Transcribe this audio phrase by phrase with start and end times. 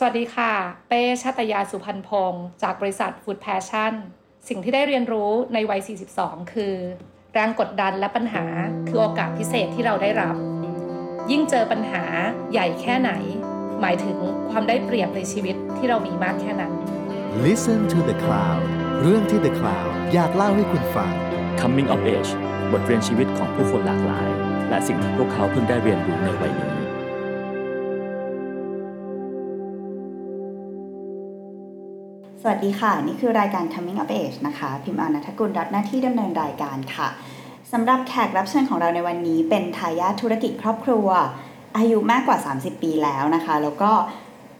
[0.00, 0.52] สวัสดีค่ะ
[0.88, 3.92] เป้ชาตยาสุพันพงศ์จากบริษัท Food Passion
[4.48, 5.80] สิ่งที่ได้เรียนรู้ในวัย
[6.14, 6.74] 42 คือ
[7.34, 8.44] แรงกดดันและปัญหา
[8.88, 10.36] คือโอกาสพิเศษที่เราได้รับ
[11.30, 12.02] ยิ่งเจอปัญหา
[12.52, 13.10] ใหญ่แค่ไหน
[13.80, 14.18] หมายถึง
[14.50, 16.72] ความได้เปรียบในชีวิตที่เรามีมากแค่นั้น
[17.46, 18.62] Listen to the Cloud
[19.02, 21.12] เรื่องที่ The Cloud อยากเล่าให้คุณฟัง
[21.60, 22.30] Coming of Age
[22.72, 24.28] บทเรียนชีวิตของผู้คนหลากหลาย
[24.68, 26.87] และสิ่งที่พวกเขาเพิ่งได้เรียนรู้ในวัยนี้
[32.42, 37.08] สวัสดีค่ะ นี่คือรายการ Coming of Age นะคะ พิมพ์อานัทกุลรับหน้าที่ดำเนินรายการค่ะ
[37.72, 41.08] สำหรับแขกรับเชิญของเราในวันนี้เป็นทายาทธุรกิจครอบครัว
[41.76, 43.92] อายุมากกว่า 30 ปีแล้วนะคะ แล้วก็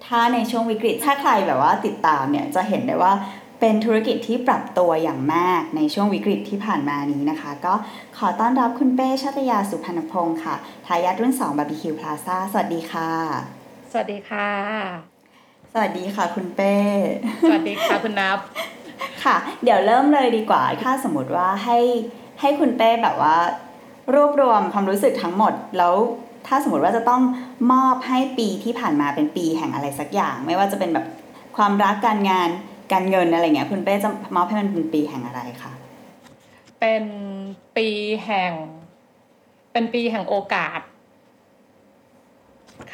[0.06, 3.12] ถ้าในช่วงวิกฤตถ้าใครแบบว่าติดตามเนี่ยจะเห็นได้ว่า
[3.60, 7.74] เป็นธุรกิจที่ปรับตัวอย่างมากในช่วงวิกฤตที่ผ่านมานี้นะคะ ก็
[8.19, 10.55] ขอต้อนรับคุณเป้ชาตยาสุพรรณพงศ์ค่ะ
[10.86, 13.10] ทายาทรุ่น2บาร์บีคิวพลาซ่าสวัสดีค่ะ
[13.91, 15.17] สวัสดีค่ะ
[15.72, 16.74] สวัสดีค่ะคุณเป้
[17.42, 18.38] สวัสดีค่ะคุณนับ
[19.24, 21.78] ค่ะ เดี๋ยวเริ่มเลยดีกว่า ถ้าสมมติว่าให้
[22.41, 23.36] ให้คุณเป้แบบว่า
[24.14, 25.94] รวบรวมความรู้สึกทั้งหมด แล้ว
[26.46, 27.22] ถ้าสมมติว่าจะต้อง
[27.72, 31.06] มอบให้ปีที่ผ่านมาเป็นปีแห่งอะไรสักอย่าง ไม่ว่าจะเป็นแบบ
[31.56, 32.48] ความรักการงาน
[32.92, 35.72] การเงินอะไรเงี้ย คุณเป้จะมอบให้มันเป็นปีแห่งอะไรคะ
[36.80, 37.05] เป็น
[37.77, 37.89] ปี
[38.24, 38.52] แห่ง
[39.72, 40.80] เป็นปีแห่งโอกาส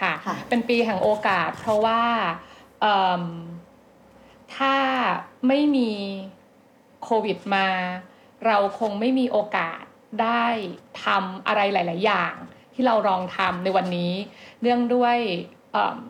[0.01, 2.54] ค่ะค่ะเป็นปีแห่งโอกาส เพราะว่าเอิ่ม
[4.57, 4.77] ถ้า
[5.49, 5.91] ไม่มี
[7.05, 7.69] โควิดมา
[8.47, 9.83] เราคงไม่มีโอกาส
[10.23, 10.47] ได้
[11.05, 12.35] ทำอะไรหลาย ๆ อย่าง
[12.75, 14.13] ที่เราลองทำในวันนี้
[14.63, 15.17] เนื่องด้วย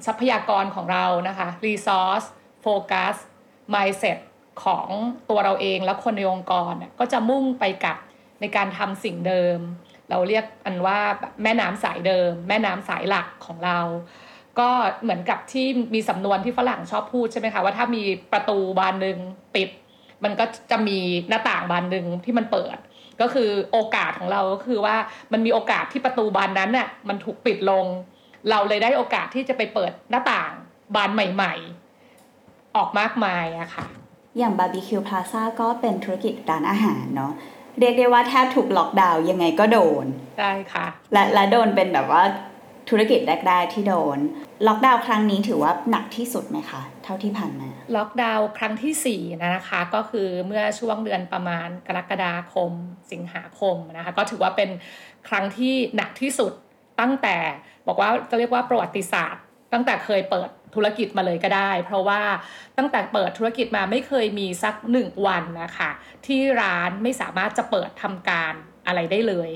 [0.07, 2.27] ทรัพยากรของเรานะคะ resource
[2.65, 3.17] focus
[3.75, 4.19] mindset
[4.65, 4.89] ของ
[5.31, 7.97] ตัวเราเองและคนในองค์กรก็จะมุ่งไปกับ
[8.41, 9.59] ในการทำสิ่งเดิม
[10.11, 11.01] เราเรียกอันว่า
[11.43, 13.81] แม่น้ำสายเดิม แม่น้ำสายหลักของเรา
[14.61, 14.71] ก็
[15.03, 18.03] เหมือนกับที่มีสำนวนที่ฝรั่งชอบพูดใช่ไหมคะว่าถ้ามี
[18.33, 19.19] ประตูบานหนึ่ง
[19.55, 19.71] ปิด
[20.25, 22.77] มันก็จะมีหน้าต่างบานหนึ่งที่มันเปิด
[23.21, 24.97] ก็คือโอกาสของเราก็คือว่า
[25.33, 27.87] มันมีโอกาสที่ประตูบานนั้นน่ะมันถูกปิดลง
[28.51, 30.53] เราเลยได้โอกาสที่จะไปเปิดหน้าต่าง
[30.95, 31.55] บานใหม่
[32.17, 33.87] ๆ ออกมากมายอะค่ะ
[34.39, 37.33] อย่างบาร์บีคิวพลาซ่าก็เป็นธุรกิจร้านอาหารเนาะ
[37.81, 40.07] เรียกได้ว่าแทบถูกล็อกดาวน์ยังไงก็โดน
[40.39, 42.23] ได้ค่ะ และและโดนเป็นแบบว่า
[42.91, 44.19] ธุรกิจแรกๆที่โดน
[44.67, 52.73] ล็อกดาวน์ครั้งนี้ถือว่าหนักที่สุดไหมคะ เท่าที่ผ่านมา ล็อกดาวน์ครั้งที่ 4 นะคะ ก็คือเมื่อช่วงเดือนประมาณกรกฎาคม
[53.13, 54.71] สิงหาคมนะคะ ก็ถือว่าเป็น
[55.29, 56.53] ครั้งที่หนักที่สุด
[57.01, 57.37] ตั้งแต่
[57.87, 62.21] บอกว่าจะเรียกว่าประวัติศาสตร์ ตั้งแต่เคยเปิดธุรกิจมาเลยก็ได้ เพราะว่า
[62.79, 65.91] ตั้งแต่เปิดธุรกิจมาไม่เคยมีสักหนึ่งวันนะคะ
[66.27, 68.53] ที่ร้านไม่สามารถจะเปิดทำการ
[68.87, 69.51] อะไรได้เลย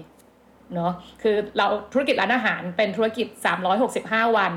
[0.75, 0.93] เนาะ
[1.23, 3.27] คือเราธุรกิจร้านอาหารเป็นธุรกิจ
[3.83, 4.53] 365 วัน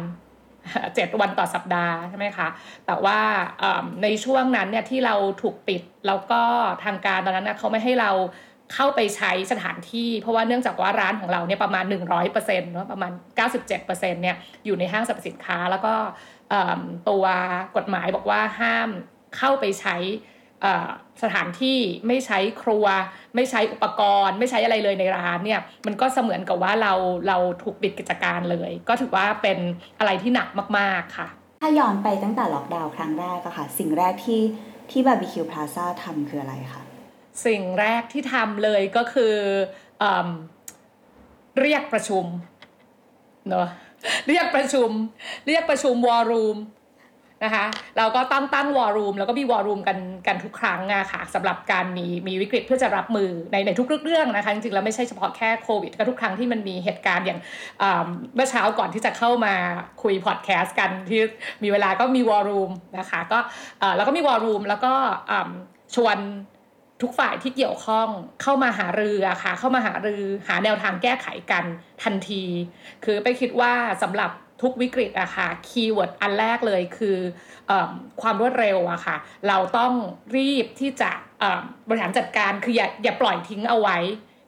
[0.69, 2.47] 7วันต่อสัปดาห์ใช่ไหมคะ
[2.85, 3.19] แต่ว่า
[4.03, 6.41] ในช่วงนั้นเนี่ยที่เราถูกปิดแล้วก็
[6.83, 8.11] ทางการตอนนั้นนะเขาไม่ให้เรา
[8.73, 11.85] เข้าไปใช้สถานที่ เพราะว่าเนื่องจากว่าร้านของเราเนี่ยประมาณ
[12.29, 13.11] 100%เนาะประมาณ
[13.67, 15.93] 97%เนี่ยอยู่ในห้างสรรพสินค้า แล้วก็
[17.09, 17.25] ตัว
[17.77, 18.89] กฎหมายบอกว่าห้าม
[19.37, 19.95] เข้าไปใช้
[21.23, 22.85] สถานที่ไม่ใช้ครัว
[23.35, 26.93] ไม่ใช้อุปกรณ์ ไม่ใช้อะไรเลยในร้านเนี่ยมันก็เสมือนกับว่าเรา
[27.27, 29.57] เราถูกปิดกิจการเลย ก็ถือว่าเป็น
[29.99, 30.47] อะไรที่หนัก
[30.79, 31.27] มากๆค่ะ
[31.61, 34.41] ถ้าย้อนไปตั้งแต่ล็อกดาวน์ครั้งแรกอะค่ะ สิ่งแรกที่
[34.91, 36.83] ที่บาร์บีคิวพลาซ่าทำคืออะไรคะ
[37.45, 39.35] สิ่งแรกที่ทำเลยก็คือ
[39.99, 40.29] เอิ่ม
[41.59, 42.25] เรียกประชุม
[43.49, 43.67] เนอะ
[44.27, 44.89] เรียกประชุม
[45.47, 46.57] เรียกประชุมวอรูม
[47.43, 47.65] นะคะ
[47.97, 49.97] เราก็ตั้งตั้งวอรูมแล้วก็มีวอรูมกัน
[50.27, 57.39] กันทุกครั้งอะค่ะสำหรับการมีมีวิกฤตเพื่อจะรับมือในในทุกเรื่องนะคะจริงๆแล้วไม่ใช่เฉพาะแค่โควิดก็ทุกครั้งที่มันมีเหตุการณ์อย่าง
[58.35, 59.53] เมื่อเช้าก่อนที่จะเข้ามา
[60.03, 61.21] คุยพอดแคสต์กันที่
[61.63, 63.39] มีเวลาก็มีวอรูมนะคะก็
[63.95, 64.93] แล้วก็มี war room แล้วก็
[65.95, 66.17] ชวน
[67.01, 68.07] ทุกฝ่ายที่เกี่ยวข้อง
[68.41, 71.65] เข้ามาหารืออะค่ะเข้ามาหารือหาแนวทางแก้ไขกัน
[72.03, 72.43] ทันที
[73.05, 77.17] คือเป้คิดว่าสำหรับ ทุกวิกฤตอะค่ะ keyword อันแรกเลยคือ
[77.69, 77.71] อ
[78.21, 79.93] ความรวดเร็วอะค่ะ เราต้อง
[80.37, 81.11] รีบที่จะ
[81.89, 83.97] บริหารจัดการคืออย่าอย่าปล่อยทิ้งเอาไว้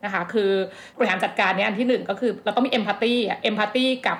[0.05, 0.51] นะคะ คือ
[0.97, 4.17] บริหารจัดการเนี่ยอันที่หนึ่งก็คือเราต้องมี empathy empathy กับ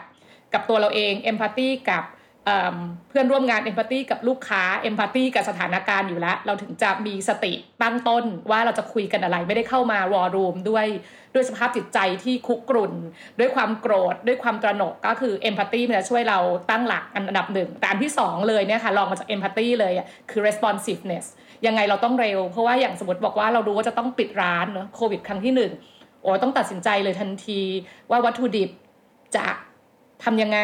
[0.53, 2.03] กับตัวเราเองเอมพัตตีกับ
[3.10, 10.86] เพื่อนร่วมงานเอมพัตตีกับลูกค้าเอมพัตตีกับสถานการณ์อยู่แล้ว เราถึงจะมีสติตั้งต้นว่าเราจะคุยกันอะไรไม่ได้เข้ามาวอรูมด้วย
[11.34, 12.94] ด้วยสภาพจิตใจที่คุกกรุ่น
[13.40, 19.94] ด้วยความโกรธ ด้วยความตระหนกก็คือเอมพัตตีมันจะช่วยเราตั้งหลักอันดับหนึ่งแต่อันที่สองเลยเนี่ยค่ะลองมาจากเอมพัตตีเลย
[20.30, 21.25] คือ responsiveness
[21.66, 25.72] ยังไงเราต้องเร็ว เพราะว่าอย่างสมมติบอกว่าเรารู้ว่าจะต้องปิดร้านเนอะโควิดครั้งที่หนึ่ง
[26.22, 27.62] โอ้ต้องตัดสินใจเลยทันที
[28.10, 28.69] ว่าวัตถุดิบ
[29.36, 29.45] จะ
[30.23, 30.61] ทำยังไง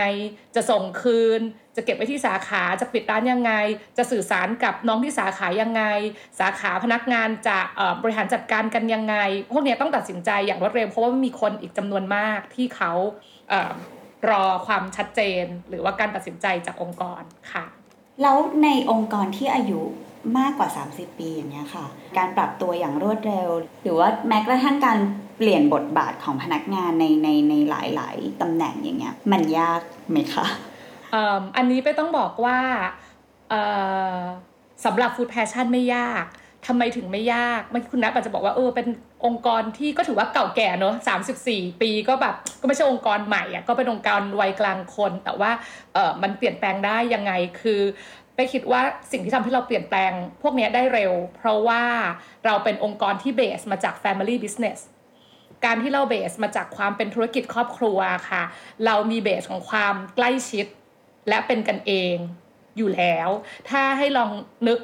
[0.56, 1.41] จะส่งคืน
[1.75, 3.53] จะเก็บไว้ที่สาขา จะปิดร้านยังไง
[3.97, 5.83] จะสื่อสารกับน้องที่สาขายังไง
[6.39, 7.57] สาขาพนักงานจะ
[8.01, 9.15] บริหารจัดการกันยังไง
[9.53, 12.91] พวกนี้ต้องตัดสินใจอย่างรวดเร็วเพราะว่ามีคนอีกจำนวนมากที่เขา
[14.29, 17.21] รอความชัดเจน หรือว่าการตัดสินใจจากองค์กร
[17.53, 17.65] ค่ะ
[18.21, 19.81] แล้วในองค์กรที่อายุ
[20.38, 21.85] มากกว่า 30 ปีอย่างเงี้ยค่ะ
[22.17, 23.50] การปรับตัวอย่างรวดเร็ว
[23.83, 25.00] หรือว่าแม้กระทั่งการ
[25.39, 29.81] เปลี่ยนบทบาทของพนักงานในในในหลาย ๆตำแหน่งอย่างเงี้ย มันยาก
[30.12, 30.45] ไหมคะ
[31.57, 32.57] อันนี้เป้ต้องบอกว่า
[34.86, 36.25] สำหรับ Food Passion ไม่ยาก
[36.68, 38.88] ทำไมถึงไม่ยากเมื่อคุณนัทอาจจะบอกว่าเออเป็น
[39.25, 45.51] องค์กรที่ก็ถือว่าเก่าแก่เนอะสามสิบสี่ปีก็แบบก็ไม่ใช่องค์กรใหม่อะก็เป็นองค์กรวัยกลางคน แต่ว่า
[45.94, 47.31] เออมันเปลี่ยนแปลงได้ยังไง
[47.62, 47.81] คือ
[48.35, 48.81] ไปคิดว่า
[49.12, 50.12] สิ่งที่ทำให้เราเปลี่ยนแปลง
[50.42, 51.81] พวกนี้ได้เร็ว เพราะว่า
[52.45, 54.80] เราเป็นองค์กรที่เบสมาจาก Family Business
[55.65, 57.97] การที่เราเบสมาจากความเป็นธุรกิจครอบครัว
[58.29, 58.44] ค่ะ
[58.85, 60.65] เรามีเบสของความใกล้ชิด
[61.29, 62.15] และเป็นกันเอง
[62.77, 63.29] อยู่แล้ว
[63.69, 64.31] ถ้าให้ลอง
[64.67, 64.79] นึก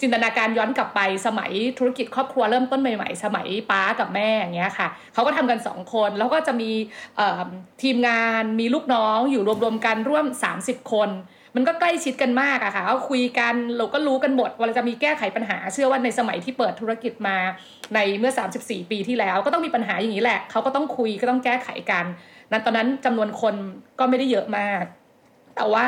[0.00, 6.70] จินตนาการย้อนกลับไปสมัยธุรกิจครอบครัวเริ่มต้นใหม่ๆ สมัยป้ากับแม่อย่างเงี้ยค่ะเขาก็ทำกันสองคน แล้วก็จะมี
[7.82, 10.26] ทีมงานมีลูกน้องอยู่รวมๆกันร่วม
[10.58, 11.10] 30 คน
[11.56, 17.36] มันก็ใกล้ชิดกันมากอะค่ะเขาคุยกันเราก็รู้กันหมดเวลาจะมีแก้ไขปัญหา เชื่อว่าในสมัยที่เปิดธุรกิจมา
[17.94, 18.32] ในเมื่อ
[18.62, 22.04] 34 ปีที่แล้ว ก็ต้องมีปัญหาอย่างนี้แหละเขาก็ต้องคุยก็ต้องแก้ไขกัน
[22.50, 23.54] นั้นตอนนั้นจำนวนคน
[23.98, 24.82] ก็ไม่ได้เยอะมาก
[25.56, 25.84] แต่ว่า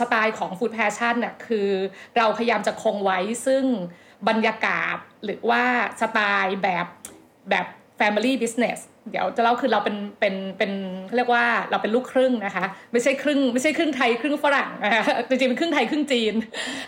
[0.00, 1.68] สไตล์ของ Food Passion น่ะคือ
[2.16, 3.64] เราพยายามจะคงไว้ซึ่ง
[4.28, 5.62] บรรยากาศหรือว่า
[6.00, 6.86] สไตล์แบบ
[7.50, 7.66] แบบ
[8.00, 8.78] Family Business
[9.10, 10.72] เดี๋ยวจะเล่าคือเราเป็นเป็นเป็น
[11.16, 16.34] เรียกว่าเราเป็นลูกครึ่งนะคะ ไม่ใช่ครึ่ง ไม่ใช่ครึ่งไทยครึ่งฝรั่งนะคะจริงๆเป็นครึ่งไทยครึ่งจีน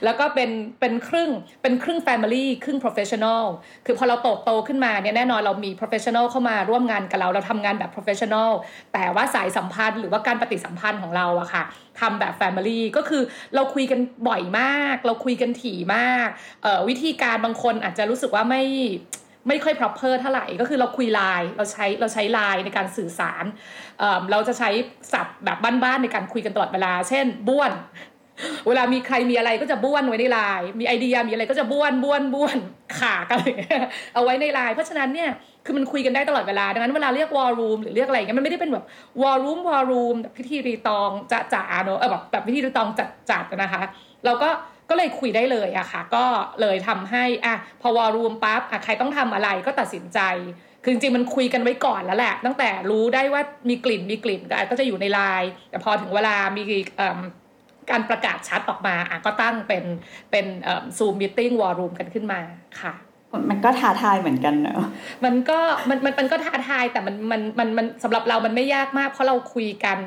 [0.04, 0.50] แล้วก็เป็น
[0.80, 1.30] เป็นครึ่ง
[1.62, 3.44] เป็นครึ่ง Family ครึ่ง Professional
[3.86, 8.50] คือพอเราโตโตขึ้นมาเนี่ยแน่นอนเรามี Professional เข้ามาร่วมงานกับเราเราทำงานแบบ Professional
[8.92, 11.62] แต่ว่าสายสัมพันธ์หรือว่าการปฏิสัมพันธ์ของเราอะค่ะ
[12.00, 13.22] ทำแบบ Family ก็คือ
[13.54, 16.28] เราคุยกันบ่อยมาก เราคุยกันถี่มาก
[16.88, 18.64] วิธีการบางคนอาจจะรู้สึกว่าไม่
[19.48, 23.44] ไม่ค่อย proper เท่าไหร่ก็คือเราคุยไลน์เราใช้เราใช้ไลน์ในการสื่อสาร
[23.98, 24.70] เเราจะใช้
[25.12, 27.72] ศัพท์แบบบ้านๆในการคุยกันตลอดเวลา เช่นบ้วน
[28.68, 32.56] เวลามีใครมีอะไรก็จะบ้วนไว้ในไลน์มีไอเดียมีอะไรก็จะบ้วนบ้วนบ้วน
[32.98, 33.38] ขากัน
[34.14, 35.30] เอาไว้ในไลน์เพราะฉะนั้นเนี่ย
[35.64, 38.84] คือมันคุยกันได้ตลอดเวลาดังนั้นเวลาเรียกวอลลุ่มหรือเรียกอะไรเงี้ยมันไม่ได้เป็นแบบ
[39.22, 43.82] วอลลุ่มวอลลุ่มแบบพิธีรีตองจะจ่าเนอะแบบแบบพิธีรีตองจัดจัดนะคะ
[44.24, 44.48] เราก็
[44.88, 46.24] ก็เลยคุยได้เลยอะค่ะ ก็
[46.60, 50.20] เลยทำให้อะพอวอลลุ่มปั๊บอะใครต้องทำอะไรก็ตัดสินใจ
[50.82, 54.40] คือจริงๆมันคุยกันไว้ก่อนแล้วแหละ ตั้งแต่รู้ได้ว่ามีกลิ่นมีกลิ่น
[54.70, 56.62] ก็จะอยู่ในไลน์แต่พอถึงเวลามี
[57.90, 59.84] การประกาศชัดออกมาอะก็ตั้งเป็น
[60.30, 60.46] เป็น
[60.96, 62.40] ซูมมิ팅วอลลุ่มกันขึ้นมา
[62.80, 62.94] ค่ะ
[63.50, 64.82] มันก็ท้าทายเหมือนกันเนอะ
[65.24, 65.58] มันก็
[65.88, 69.98] มันมันมันก็ท้าทายแต่มันมันมันมันสำหรับเรามันไม่ยากมาก เพราะเราคุยกัน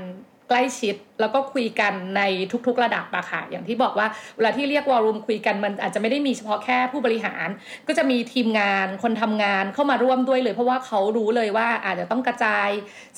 [0.53, 2.21] ใกล้ชิด แล้วก็คุยกันใน
[2.67, 7.47] ทุกๆระดับอะค่ะอย่างที่บอกว่าเวลาที่เรียกวอลลุ่มคุยกันมันอาจจะไม่ได้มีเฉพาะแค่ผู้บริหาร
[7.87, 12.69] ก็จะมีทีมงานคนทำงานเข้ามาร่วมด้วยเลย เพราะว่าเขารู้เลยว่าอาจจะต้องกระจาย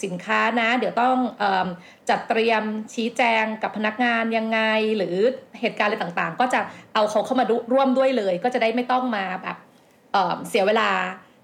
[0.03, 1.17] สินค้านะ เดี๋ยวต้อง
[2.09, 2.63] จัดเตรียม
[2.93, 4.59] ชี้แจงกับพนักงานยังไง
[4.97, 5.15] หรือ
[5.59, 6.59] เหตุการณ์อะไรต่างๆ ก็จะ
[6.93, 9.57] เอาเขาเข้ามาร่วมด้วยเลย ก็จะได้ไม่ต้องมาแบบ
[10.49, 10.89] เสียเวลา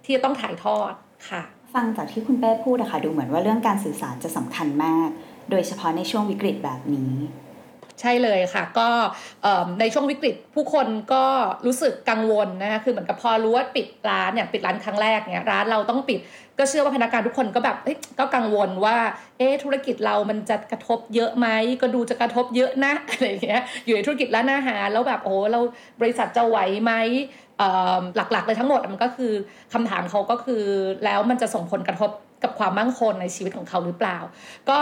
[0.06, 0.94] ที่จะต้องถ่ายทอด
[1.30, 1.44] ค่ะ
[1.74, 5.10] ฟังจากที่คุณเป้พูดอะค่ะดูเหมือนว่าเรื่องการสื่อสารจะสำคัญมาก
[5.52, 7.14] โดยเฉพาะในช่วงวิกฤตแบบนี้
[8.02, 8.88] ใช่เลยค่ะก็
[9.80, 11.24] ในช่วงวิกฤตผู้คนก็
[11.66, 16.20] รู้สึกกังวลนะคะคือเหมือนกับพอรู้ว่าปิดร้านเนี่ยปิดร้านครั้งแรกเนี่ยร้านเราต้องปิด
[16.60, 17.78] ก็เชื่อว่าพนักงานทุกคนก็แบบ
[18.20, 18.98] ก็กังวลว่า
[19.38, 21.48] เอ๊ธุรกิจเรามันจะกระทบเยอะไหม
[21.82, 25.60] ก็ดูจะกระทบเยอะนะอะไรอย่างเงี้ยอยู่ในธุรกิจร้านอาหารแล้วแบบโอ้เรา
[26.02, 26.94] บริษัทจะไหวไหม
[28.16, 29.32] หลักๆเลยทั้งหมดมันก็คือ
[29.74, 30.64] คำถามเขาก็คือ
[31.06, 32.12] แล้วมันจะส่งผลกระทบ
[32.44, 34.18] กับความมั่งคงในชีวิตของเขาหรือเปล่า
[34.70, 34.80] ก็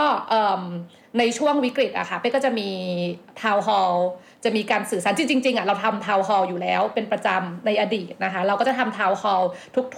[1.18, 2.70] ในช่วงวิกฤตอะค่ะเป้ก็จะมี
[3.42, 3.94] ทาวน์ฮอล
[4.44, 9.42] จะมีการสื่อสารจริงๆอะเราทำทาวน์ฮอลอยู่แล้วเป็นประจำในอดีตนะคะ เราก็จะทำทาวน์ฮอล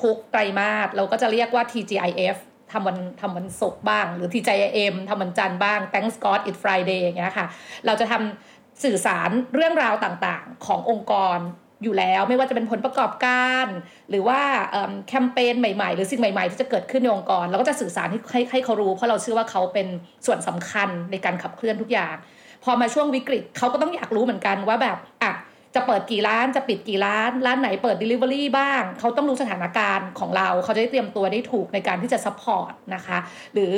[0.00, 2.36] ทุกๆไตรมาสเราก็จะเรียกว่า TGIF
[2.72, 7.46] ทำวันทำวันศุกร์บ้าง หรือ TGIM ทำวันจันทร์บ้าง Thanks God It Friday อย่างเงี้ยค่ะ
[7.86, 11.38] เราจะทำสื่อสารเรื่องราวต่างๆ ขององค์กร
[11.82, 13.66] อยู่แล้วไม่ว่าจะเป็นผลประกอบการ
[14.10, 14.40] หรือว่า
[15.08, 19.86] แคมเปญใหม่ ๆ หรือสิ่งใหม่ ๆ ที่จะเกิดขึ้นในองค์กรเราก็จะสื่อสารให้ให้เขารู้ เพราะเราเชื่อว่าเขาเป็น
[20.26, 22.16] ส่วนสำคัญในการขับเคลื่อนทุกอย่าง
[22.64, 25.32] พอมาช่วงวิกฤตเขาก็ต้องอยากรู้เหมือนกันว่าแบบอะ
[25.74, 33.18] จะเปิดกี่ร้านจะปิดกี่ร้าน ร้านไหนเปิด Delivery บ้าง เขาต้องรู้สถานการณ์ของเรา เขาจะได้เตรียมตัวได้ถูกในการที่จะ support นะคะ
[33.54, 33.74] หรือ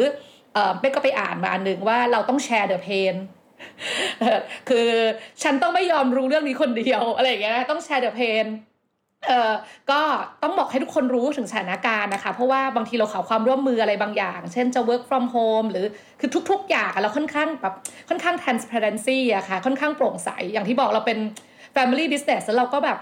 [0.79, 3.15] เป๊กก็ไปอ่านมาอันหนึ่งว่าเราต้องแชร์เดอะเพน
[4.69, 4.89] คือ
[5.43, 8.47] ฉันต้องไม่ยอมรู้เรื่องนี้คนเดียวอะไรอย่างเงี้ยต้องแชร์เดอะเพน
[9.29, 9.53] เอ่อ
[9.91, 10.01] ก็
[10.43, 15.87] ต้องบอกให้ทุกคนรู้ถึงสถานการณ์นะคะ เพราะว่าบางทีเราขอความร่วมมืออะไรบางอย่าง เช่นจะ work from home หรือ
[16.21, 17.75] คือทุก ๆ อย่างเราค่อนข้างแบบ
[18.09, 21.19] ค่อนข้าง transparency อะค่ะค่อนข้างโปร่งใสอย่างที่บอกเราเป็น
[21.75, 22.99] family business แล้วเราก็แบบ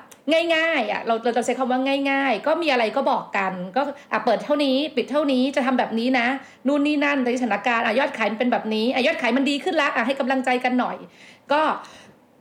[0.55, 6.27] ง่ายๆอะเราเราจะใช้คำว่าง่าย ๆ ก็มีอะไรก็บอกกัน ก็อะเปิดเท่านี้ ปิดเท่านี้จะทำแบบนี้นะ
[6.67, 10.97] นู่นนี่นั่นในสถานการณ์อะยอดขายมันเป็นแบบนี้อะยอดขายมันดีขึ้นแล้วอะให้กำลังใจกันหน่อย
[11.53, 11.61] ก็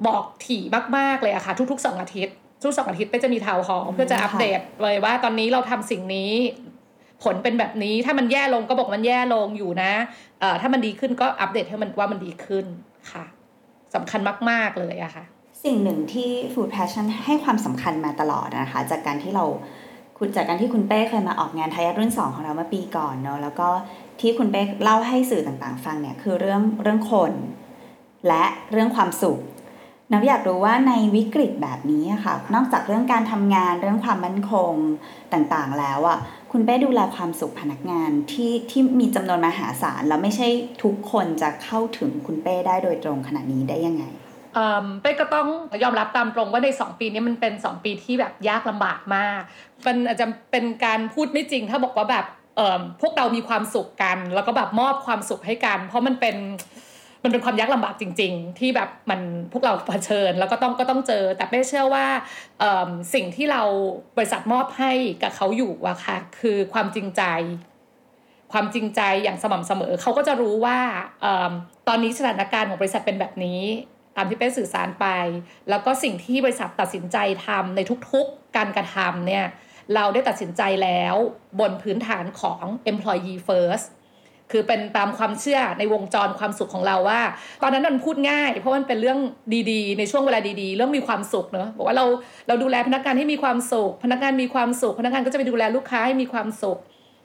[0.07, 0.63] บอกถี่
[0.97, 6.31] มากๆเลยอะค่ะ ทุกๆสองอาทิตย์ ทุกสองอาทิตย์เป้จะมีทาวน์ฮอลล์เพื่อจะอัปเดตเลยว่าตอนนี้เราทำสิ่งนี้
[7.23, 9.91] ผลเป็นแบบนี้ถ้ามันแย่ลงก็บอกมันแย่ลงอยู่นะ
[10.39, 12.65] เอ่อถ้ามันดีขึ้นก็อัปเดตให้มันว่ามันดีขึ้น
[13.11, 13.25] ค่ะ
[13.95, 14.19] สำคัญ
[14.49, 15.25] มาก ๆเลยอะค่ะ
[15.65, 19.45] สิ่งหนึ่งที่ Food Passion ให้ความสำคัญมาตลอดนะคะ จากการที่เรา
[20.17, 23.69] คุณจากการที่คุณเป้เคยมาออกงานทายาทรุ่น 2 ของเราเมื่อปีก่อนเนาะแล้วก็
[24.19, 27.31] ที่คุณเป้เล่าให้สื่อต่างๆ ฟังเนี่ยคือเรื่องเรื่องคน
[28.27, 29.39] และเรื่องความสุข
[30.11, 34.73] นับอยากรู้ว่าในวิกฤตแบบนี้ค่ะ นอกจากเรื่องการทำงานเรื่องความมั่นคง
[35.33, 36.17] ต่างๆ แล้วอะ
[36.51, 40.47] คุณเป้ดูแลความสุขพนักงานที่ที่มีจำนวนมหาศาลแล้วไม่ใช่
[40.83, 44.05] ทุกคนจะเข้าถึงคุณเป้ได้โดยตรงขนาดนี้ได้ยังไง
[45.01, 45.47] เป้ก็ต้อง
[45.83, 49.41] ยอมรับตามตรงว่าใน 2 ปีนี้มันเป็น 2 ปีที่แบบยากลำบากมาก
[49.85, 52.25] มันอาจจะเป็นการพูดไม่จริง ถ้าบอกว่าแบบ
[53.01, 56.35] พวกเรามีความสุขกัน แล้วก็แบบมอบความสุขให้กัน เพราะมันเป็น
[57.23, 59.21] มันเป็นความยากลำบากจริง ๆ ที่แบบมัน
[59.53, 62.05] พวกเราเผชิญ แล้วก็ต้องก็ต้องเจอ แต่เป้เชื่อว่า
[63.13, 63.61] สิ่งที่เรา
[64.17, 64.91] บริษัทมอบให้
[65.23, 67.23] กับเขาอยู่อะค่ะคือความจริงใจ
[68.53, 70.77] ความจริงใจอย่างสม่ำเสมอ เขาก็จะรู้ว่า
[71.21, 71.25] เอ
[71.87, 75.07] ตอนนี้สถานการณ์ของบริษัทเป็นแบบนี้ามที่เป้สื่อสารไป
[75.69, 77.79] แล้วก็สิ่งที่บริษัทตัดสินใจทำใน
[78.11, 79.45] ทุกๆการกระทำเนี่ย
[79.95, 81.15] เราได้ตัดสินใจแล้ว
[81.59, 83.87] บนพื้นฐานของ employee first
[84.51, 87.21] คือเป็นตามความเชื่อในวงจรความสุขของเราว่า
[87.61, 89.19] ตอนนั้นมันพูดง่าย เพราะมันเป็นเรื่อง
[89.71, 92.05] ดีๆ ในช่วงเวลาดีๆ เรื่องมีความสุขเนอะบอกว่าเรา
[92.47, 96.77] เราดูแลพนักงานให้มีความสุข พนักงานมีความสุข พนักงานก็จะไปดูแลลูกค้าให้มีความสุข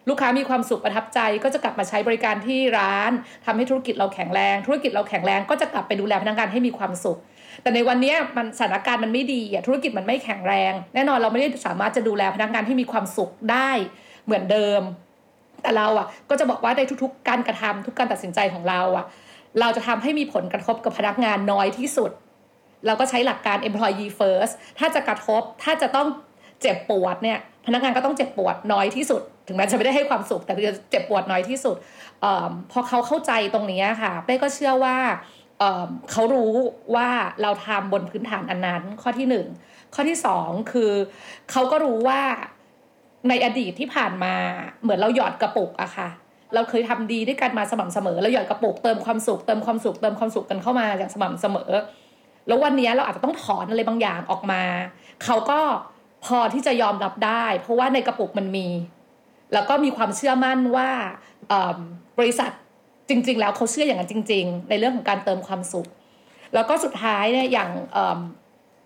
[0.09, 3.11] ลูกค้ามีความสุขประทับใจก็จะกลับมาใช้บริการที่ร้าน
[3.45, 7.19] ทำให้ธุรกิจเราแข็งแรง ธุรกิจเราแข็งแรงก็จะกลับไปดูแลพนักงานให้มีความสุข
[7.63, 13.71] แต่ในวันนี้มันสถานการณ์มันไม่ดีธุรกิจมันไม่แข็งแรง แน่นอนเราไม่ได้สามารถจะดูแลพนักงานให้มีความสุขได้
[14.25, 14.83] เหมือนเดิม
[15.63, 19.05] แต่เราอะก็จะบอกว่าในทุกๆ การกระทำทุกการตัดสินใจของเราอะ
[19.61, 22.11] เราจะทำให้มีผลกระทบกับพนักงานน้อยที่สุด
[22.87, 26.09] เราก็ใช้หลักการ employee first ถ้าจะกระทบถ้าจะต้อง
[26.61, 31.77] เจ็บปวดเนี่ย พนักงานก็ต้องเจ็บปวดน้อยที่สุด ถึงแม้จะไม่ได้ให้ความสุข แต่คือจะเจ็บปวดน้อยที่สุด
[32.25, 34.97] ออพอเขาเข้าใจตรงนี้ค่ะเป้ก็เชื่อว่า
[35.59, 36.53] เเขารู้
[36.95, 37.09] ว่า
[37.43, 39.47] เราทำบนพื้นฐานอันนั้น ข้อที่หนึ่ง
[39.95, 40.93] ข้อที่สองคือ
[41.51, 42.21] เขาก็รู้ว่า
[43.29, 44.35] ในอดีตที่ผ่านมา
[44.83, 46.09] เหมือนเราหยอดกระปุกอะค่ะ
[46.55, 51.71] เราเคยทำดีด้วยกันมาสม่ำเสมอเราหยอดกระปุกเติมความสุขเติมความสุขเติมความสุขกันเข้ามาอย่างสม่ำเสมอ
[52.47, 54.63] แล้ววันนี้เราอาจจะต้องถอนอะไรบางอย่างออกมา
[55.25, 55.61] เขาก็
[56.25, 58.69] พอที่จะยอมรับได้ เพราะว่าในกระปุกมันมี
[59.53, 60.91] แล้วก็มีความเชื่อมั่นว่า
[62.19, 62.51] บริษัท
[63.09, 65.89] จริง ๆ แล้วเขาเชื่ออย่างนั้นจริง ๆ ในเรื่องของการเติมความสุข
[66.55, 67.71] แล้วก็สุดท้ายเนี่ยอย่าง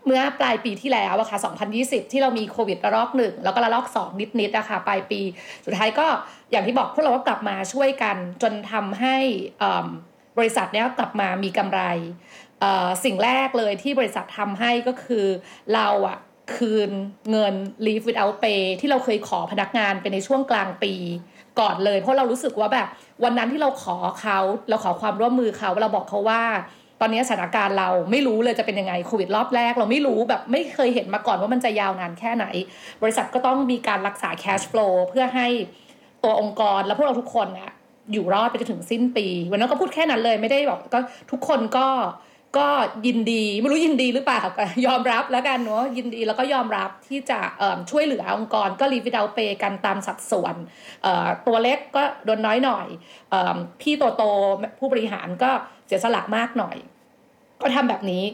[0.07, 1.39] เมื่อปลายปีที่แล้วอะค่ะ
[1.75, 5.21] 2020 ที่เรามีโควิดระลอกหนึ่งแล้วก็ระลอกสองนิดๆอะค่ะปลายปี
[5.65, 6.07] สุดท้ายก็
[6.51, 9.17] อย่างที่บอกพวกเราก็กลับมาช่วยกัน จนทำให้
[10.39, 11.81] บริษัทเนี้ยกลับมามีกำไร
[13.05, 15.27] สิ่งแรกเลยที่บริษัททำให้ก็คือ
[15.75, 16.19] เราอะ
[16.55, 16.91] คืน
[17.31, 17.55] เงิน
[17.87, 20.95] leave without pay ที่เราเคยขอพนักงานไปในช่วงกลางปี
[21.61, 22.89] ก่อนเลย เพราะเรารู้สึกว่าแบบ
[23.25, 24.39] วันนั้นที่เราขอเขา
[24.69, 26.43] เราขอความร่วมมือเขาเราบอกเขาว่า
[27.01, 32.47] ตอนนี้สถานการณ์เราไม่รู้เลยจะเป็นยังไงโควิดรอบแรก เราไม่รู้แบบไม่เคยเห็นมาก่อนว่ามันจะยาวนานแค่ไหน
[33.03, 35.49] บริษัทก็ต้องมีการรักษา cash flow เพื่อให้
[36.25, 37.73] ตัวองค์กรและพวกเราทุกคนอะ
[38.13, 40.99] อยู่รอดไปจนถึงสิ้นปี วันนั้นก็พูดแค่นั้นเลยไม่ได้บอกก็
[41.31, 41.87] ทุกคนก็
[42.59, 42.69] ก็
[43.07, 47.39] ยินดีไม่รู้ยินดีหรือเปล่าก็ยอมรับแล้วกันเนาะยินดีแล้วก็ยอมรับที่จะ
[47.91, 50.55] ช่วยเหลือองค์กรก็รีวิดเอาเปกันตามสัดส่วน
[51.47, 52.87] ตัวเล็กก็โดนน้อยหน่อย
[53.33, 53.35] อ
[53.81, 54.23] พี่โตโต
[54.79, 55.51] ผู้บริหารก็
[55.87, 56.77] เสียสละมากหน่อย
[57.61, 58.25] ก็ทำแบบนี้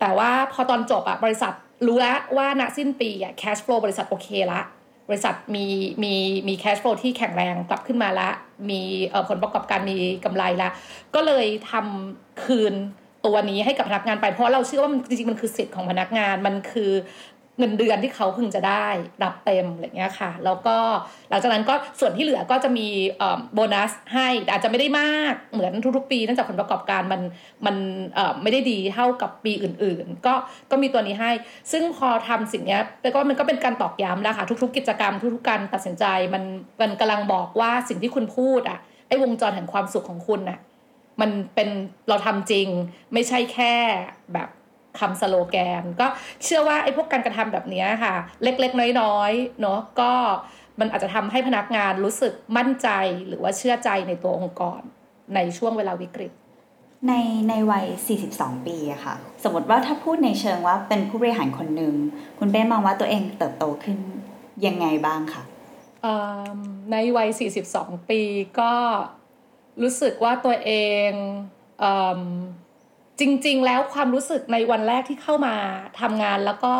[0.00, 1.52] แต่ว่าพอตอนจบอะบริษัท
[1.86, 4.60] รู้แล้วว่าณสิ้นปีอะ cash flow บริษัทโอเคละ
[5.08, 5.66] บริษัทมี
[6.02, 6.14] มี
[6.48, 8.30] มี cash flow ที่แข็งแรงกลับขึ้นมาละ
[8.70, 8.80] มี
[9.28, 10.68] ผลประกอบการมีกำไรละ
[11.14, 12.74] ก็เลยทำคืน
[13.26, 16.92] ตัวนี้ให้กับพนักงานไปเพราะเราเชื่อว่ามันจริงๆมันคือสิทธิ์ของพนักงานมันคือ
[17.58, 18.86] เงินเดือนที่เขาพึงจะได้
[19.22, 20.76] รับเต็มอะไรเงี้ยค่ะ แล้วก็
[21.30, 22.88] หลังจากนั้นก็ส่วนที่เหลือก็จะมี
[23.54, 27.20] โบนัสให้อาจจะไม่ได้มากเหมือนทุกๆปีเนื่องจากผลประกอบการมัน
[27.66, 27.76] มัน
[28.42, 30.34] ไม่ได้ดีเท่ากับปีอื่นๆ ก็
[30.70, 31.30] ก็มีตัวนี้ให้
[31.72, 36.04] ซึ่งพอทำสิ่งนี้แต่ก็มันก็เป็นการตอกย้ำแล้วค่ะทุก ๆ กิจกรรมทุกๆการตัดสินใจ
[36.34, 36.42] มัน
[36.80, 38.78] มันกำลังบอกว่าสิ่งที่คุณพูดอะ
[39.08, 40.58] ไอ้วงจรแห่งความสุขของคุณน่ะ
[41.20, 41.68] มันเป็น
[42.08, 42.68] เราทำจริง
[43.12, 43.74] ไม่ใช่แค่
[44.34, 44.48] แบบ
[44.98, 46.06] คำสโลแกน ก็
[46.44, 50.12] เชื่อว่าไอ้พวกการกระทำแบบนี้ค่ะ เล็กๆ น้อยๆเนาะก็
[50.80, 52.88] มันอาจจะทำให้พนักงานรู้สึกมั่นใจ
[53.26, 54.80] หรือว่าเชื่อใจในตัวองค์กร
[55.34, 56.32] ในช่วงเวลาวิกฤต
[57.08, 57.12] ใน
[57.48, 57.86] ในวัย
[58.26, 61.94] 42 ปีอะค่ะ สมมติว่าถ้าพูดในเชิงว่าเป็นผู้บริหารคนหนึ่ง
[62.38, 63.98] คุณเป้มองว่าตัวเองเติบโตขึ้น
[64.66, 65.42] ยังไงบ้างคะ
[66.92, 67.28] ในวัย
[67.68, 68.20] 42 ปี
[68.60, 68.72] ก็
[69.82, 70.72] รู้สึกว่าตัวเอ
[71.08, 71.10] ง
[71.82, 71.84] อ
[73.20, 75.54] จริง ๆ แล้วความรู้สึกในวันแรกที่เข้ามา
[76.00, 76.74] ทำงานแล้วก็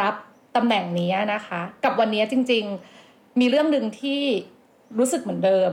[0.00, 0.14] รับ
[0.56, 2.64] ตำแหน่งนี้นะคะ กับวันนี้จริง
[3.02, 4.20] ๆ มีเรื่องหนึ่งที่
[4.98, 5.72] รู้สึกเหมือนเดิม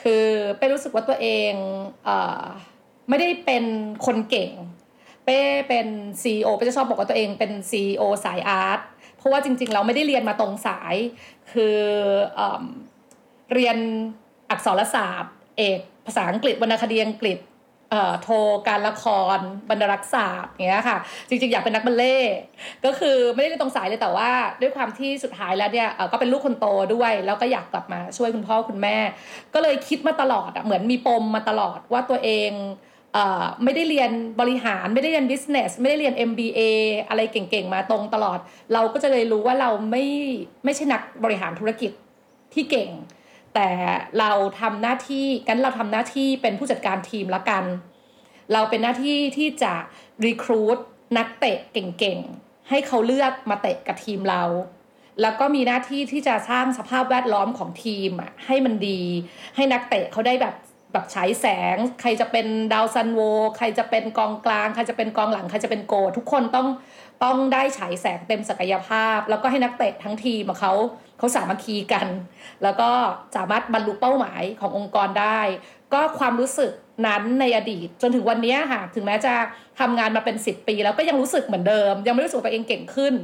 [0.00, 0.26] คือ
[0.56, 1.52] เป้รู้สึกว่าตัวเอง
[2.04, 2.10] เอ
[3.08, 3.64] ไม่ได้เป็น
[4.06, 4.52] คนเก่ง
[5.24, 5.86] เป้เป็น
[6.22, 8.80] ซีอเป้จะชอบบอกว่าตัวเองเป็นซีอสายอาร์ต
[9.16, 10.94] เพราะว่าจริง ๆ เราไม่ได้เรียนมาตรงสาย
[11.52, 11.78] คือ
[12.34, 12.40] เอ
[13.54, 13.76] เรียน
[14.54, 17.38] อักษรศาสตร์ เอกภาษาอังกฤษวรรณคดีอังกฤษ
[18.22, 18.36] โทร
[18.68, 19.04] การละค
[19.36, 22.18] รบรรลักษศาสตร์เงี้ยค่ะ จริงๆ อยากเป็นนักบัลเล่
[22.84, 24.30] ก็คือไม่ได้เรียนตรงสายเลยแต่ว่า
[24.60, 28.96] ด้วยความที่สุดท้ายแล้วเนี่ยก็เป็นลูกคนโตด้วย แล้วก็อยากกลับมาช่วยคุณพ่อคุณแม่
[29.54, 32.50] ก็เลยคิดมาตลอดเหมือนมีปมมาตลอดว่าตัวเอง
[33.64, 36.60] ไม่ได้เรียนบริหารไม่ได้เรียน business ไม่ได้เรียน MBA
[37.08, 38.38] อะไรเก่งๆ มาตรงตลอด
[38.72, 40.04] เราก็จะเลยรู้ว่าเราไม่
[40.64, 41.92] ไม่ใช่นักบริหารธุรกิจ
[42.54, 42.90] ที่เก่ง
[43.54, 43.70] แต่
[44.18, 47.64] เราทำหน้าที่กันเราทำหน้าที่เป็นผู้จัดการทีมละกัน
[48.52, 49.74] เราเป็นหน้าที่ที่จะ
[50.26, 50.78] รีครูด
[51.18, 54.42] นักเตะเก่งๆ ให้เขาเลือกมาเตะกับทีมเรา
[55.20, 59.00] แล้วก็มีหน้าที่ที่จะสร้างสภาพแวดล้อมของทีมอะให้มันดี
[59.56, 60.54] ให้นักเตะเขาได้แบบ
[60.94, 63.20] แบบฉายแสง ใครจะเป็นดาวซันโว
[63.56, 66.68] ใครจะเป็นกองกลาง ใครจะเป็นกองหลัง ใครจะเป็นโก ทุกคนต้อง
[67.24, 70.72] ต้องได้ฉายแสงเต็มศักยภาพ แล้วก็ให้นักเตะทั้งทีมเขา
[71.18, 72.06] เขาสามัคคีกัน
[72.62, 72.90] แล้วก็
[73.36, 75.40] สามารถบรรลุเป้าหมายขององค์กรได้
[75.92, 76.72] ก็ความรู้สึก
[77.06, 79.34] นั้นในอดีต จนถึงวันนี้ค่ะ ถึงแม้จะ
[79.80, 83.14] ทำงานมาเป็น 10 ปี แล้วก็ยังรู้สึกเหมือนเดิม ยังไม่รู้สึกว่าตัวเองเก่งขึ้น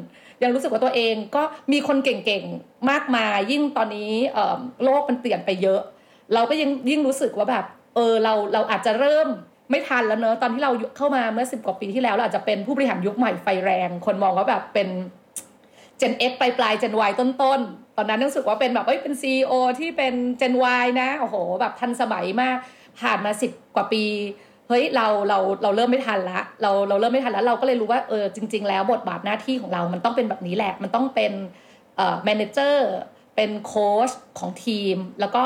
[0.43, 4.13] ยังรู้สึกว่าตัวเองก็มีคนเก่งๆมากมายยิ่งตอนนี้
[4.85, 5.81] โลกมันเปลี่ยนไปเยอะ
[6.35, 9.29] เราก็ยังยิ่งรู้สึกว่าแบบ เออเราเราอาจจะเริ่ม
[9.71, 14.89] ไม่ทันแล้วเนอะตอนที่เราเข้ามาเมื่อสิบกว่าปีที่แล้วเราอาจจะเป็นผู้บริหารยุคใหม่ไฟแรง คนมองว่าแบบเป็น
[16.01, 17.61] Gen X ปลายปลาย Gen Y ต้นต้น
[17.97, 22.57] ตอนนั้นรู้สึกว่าเป็นแบบเอ้ยเป็น CEO ที่เป็น Gen Y นะโอ้โห แบบทันสมัยมาก
[23.01, 24.05] ผ่านมาสิบกว่าปี
[24.69, 31.33] เฮ้ยเราเราเราเริ่มไม่ทันละเราเราเริ่มไม่ทันแล้วเราก็เลยรู้ว่าเออจริง ๆ แล้วบทบาทหน้าที่ของเรามันต้องเป็นแบบนี้แหละ มันต้องเป็น
[31.97, 32.89] เอ่อ manager
[33.37, 35.43] เป็นโค้ชของทีม แล้วก็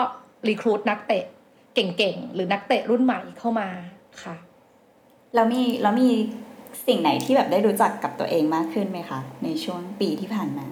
[0.49, 1.25] recruit นักเตะ
[1.75, 3.69] เก่งๆ หรือนักเตะรุ่นใหม่เข้ามา
[4.23, 4.37] ค่ะ
[5.35, 6.11] แล้วมีแล้วมี
[6.87, 10.67] สิ่งไหนที่แบบได้รู้จักกับตัวเองมากขึ้นไหมคะ ในช่วงปีที่ผ่านมา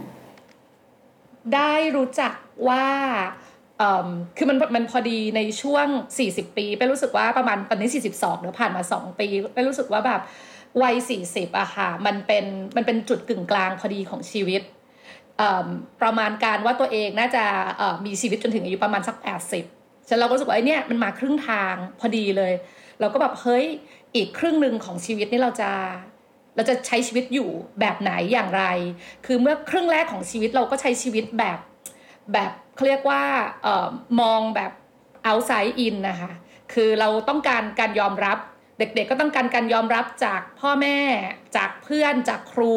[1.54, 2.32] ได้รู้จัก
[2.68, 2.86] ว่า
[4.36, 5.86] คือมันมันพอดีในช่วง
[6.22, 10.20] 40 ปีไปรู้สึกว่าประมาณตอนนี้ 42เนือผ่านมา 2 ปีไปรู้สึกว่าแบบ
[10.82, 10.94] วัย
[11.28, 12.44] 40อะค่ะ มันเป็น
[12.76, 14.62] มันเป็นจุดกึ่งกลางพอดีของชีวิต
[16.02, 17.44] ประมาณการว่าตัวเองน่าจะ
[18.06, 19.16] มีชีวิตจนถึงอายุประมาณสัก
[19.62, 22.52] 80ฉันเราก็รู้สึกว่าไอ้นี่มันมาครึ่งทางพอดีเลย
[23.00, 23.64] เราก็แบบเฮ้ย
[24.14, 25.70] อีกครึ่งหนึ่งของชีวิตนี่เราจะ
[26.56, 27.48] เราจะใช้ชีวิตอยู่
[27.80, 28.64] แบบไหนอย่างไร
[29.26, 31.58] คือเมื่อครึ่งแรกของชีวิตเราก็ใช้ชีวิตแบบ
[32.32, 33.22] แบบเขาเรียกว่า
[33.66, 33.88] ออ
[34.20, 34.72] มองแบบ
[35.28, 36.32] outside in นะคะ
[36.72, 38.38] คือเราต้องการการยอมรับ
[38.78, 40.98] เด็กๆก็ต้องการการยอมรับจากพ่อแม่
[41.56, 42.76] จากเพื่อนจากครู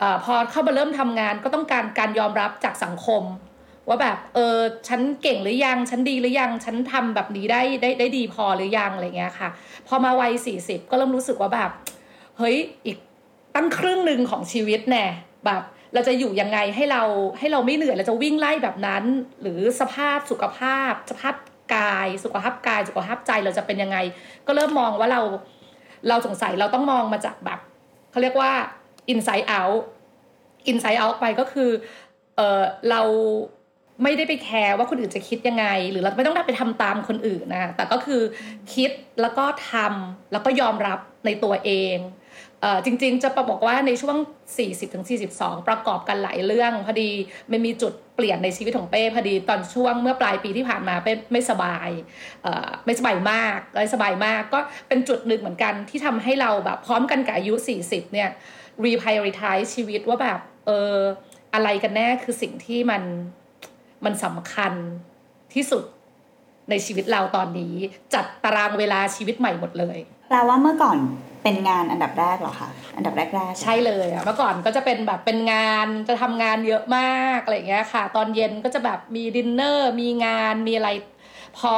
[0.00, 3.22] อพอเข้ามาเริ่มทำงานก็ต้องการการยอมรับจากสังคม
[3.88, 9.48] ว่าแบบเออฉันเก่งหรือยังฉันดีหรือยังฉันทำแบบนี้ได้ได้ได้ดีพอหรือยังอะไรเงี้ยค่ะ
[9.86, 11.70] พอมาวัยสี่สิบก็เริ่มรู้สึกว่าแบบ
[12.38, 12.96] เฮ้ยอีก
[13.54, 15.06] ตั้งครึ่งหนึ่งของชีวิตแน่
[15.46, 15.62] แบบ
[15.94, 17.02] เราจะอยู่ยังไงให้เรา
[17.38, 19.04] ให้เราไม่เหนื่อยเราจะวิ่งไล่แบบนั้น
[19.40, 21.34] หรือสภาพสุขภาพ สภาพ
[21.74, 23.98] กาย สุขภาพกาย สุขภาพใจเราจะเป็นยังไง
[24.46, 25.20] ก็เริ่มมองว่าเรา
[26.08, 27.58] เราสงสัยเราต้องมองมาจากแบบ
[28.10, 28.52] เขาเรียกว่า
[29.12, 29.82] inside out
[30.70, 31.70] inside out ไปก็คือ
[32.36, 33.02] เออเรา
[34.02, 38.22] ไม่ได้ไปแคร์ว่าคนอื่นจะคิดยังไง หรือเราไม่ต้องไไปทำตามคนอื่นนะแต่ก็คือ
[38.74, 38.90] คิด
[39.20, 41.98] แล้วก็ทำแล้วก็ยอมรับในตัวเอง
[42.60, 44.16] เออจริงๆ จะประบอกว่าในช่วง
[44.92, 47.10] 40-42 ประกอบกันหลายเรื่อง พอดี
[47.50, 51.88] มันมีจุดเปลี่ยนในชีวิตของเป้พอดีตอนช่วงเมื่อปลายปีที่ผ่านมาเป้ไม่สบาย
[52.84, 58.30] ไม่สบายมากเลยสบายมาก ก็เป็นจุดหนึ่งเหมือนกันที่ทำให้เราแบบพร้อมกันกับอายุ 40 เนี่ย
[58.84, 60.96] reprioritize ชีวิตว่าแบบเออ
[61.54, 63.02] อะไรกันแน่คือสิ่งที่มัน
[64.04, 64.72] มันสำคัญ
[65.54, 65.84] ที่สุด
[66.70, 67.74] ในชีวิตเราตอนนี้
[68.14, 70.98] จัดตารางเวลาชีวิตใหม่หมดเลยแปลว่าเมื่อก่อน
[71.42, 80.88] เป็นงานอันดับแรกเหรอคะอันดับแรกๆใช่เลยอะเมื่อก่อนก็จะเป็นแบบเป็นงานจะทำงานเยอะมากอะไรเงี้ยค่ะ ตอนเย็นก็จะแบบมีดินเนอร์มีงานมีอะไร
[81.58, 81.74] พอ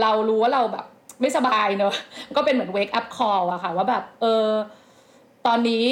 [0.00, 0.86] เรารู้ว่าเราแบบ
[1.20, 1.94] ไม่สบายเนอะ
[2.36, 4.46] ก็เป็นเหมือน wake-up call อะค่ะ ว่าแบบเออ
[5.48, 5.84] ตอนนี้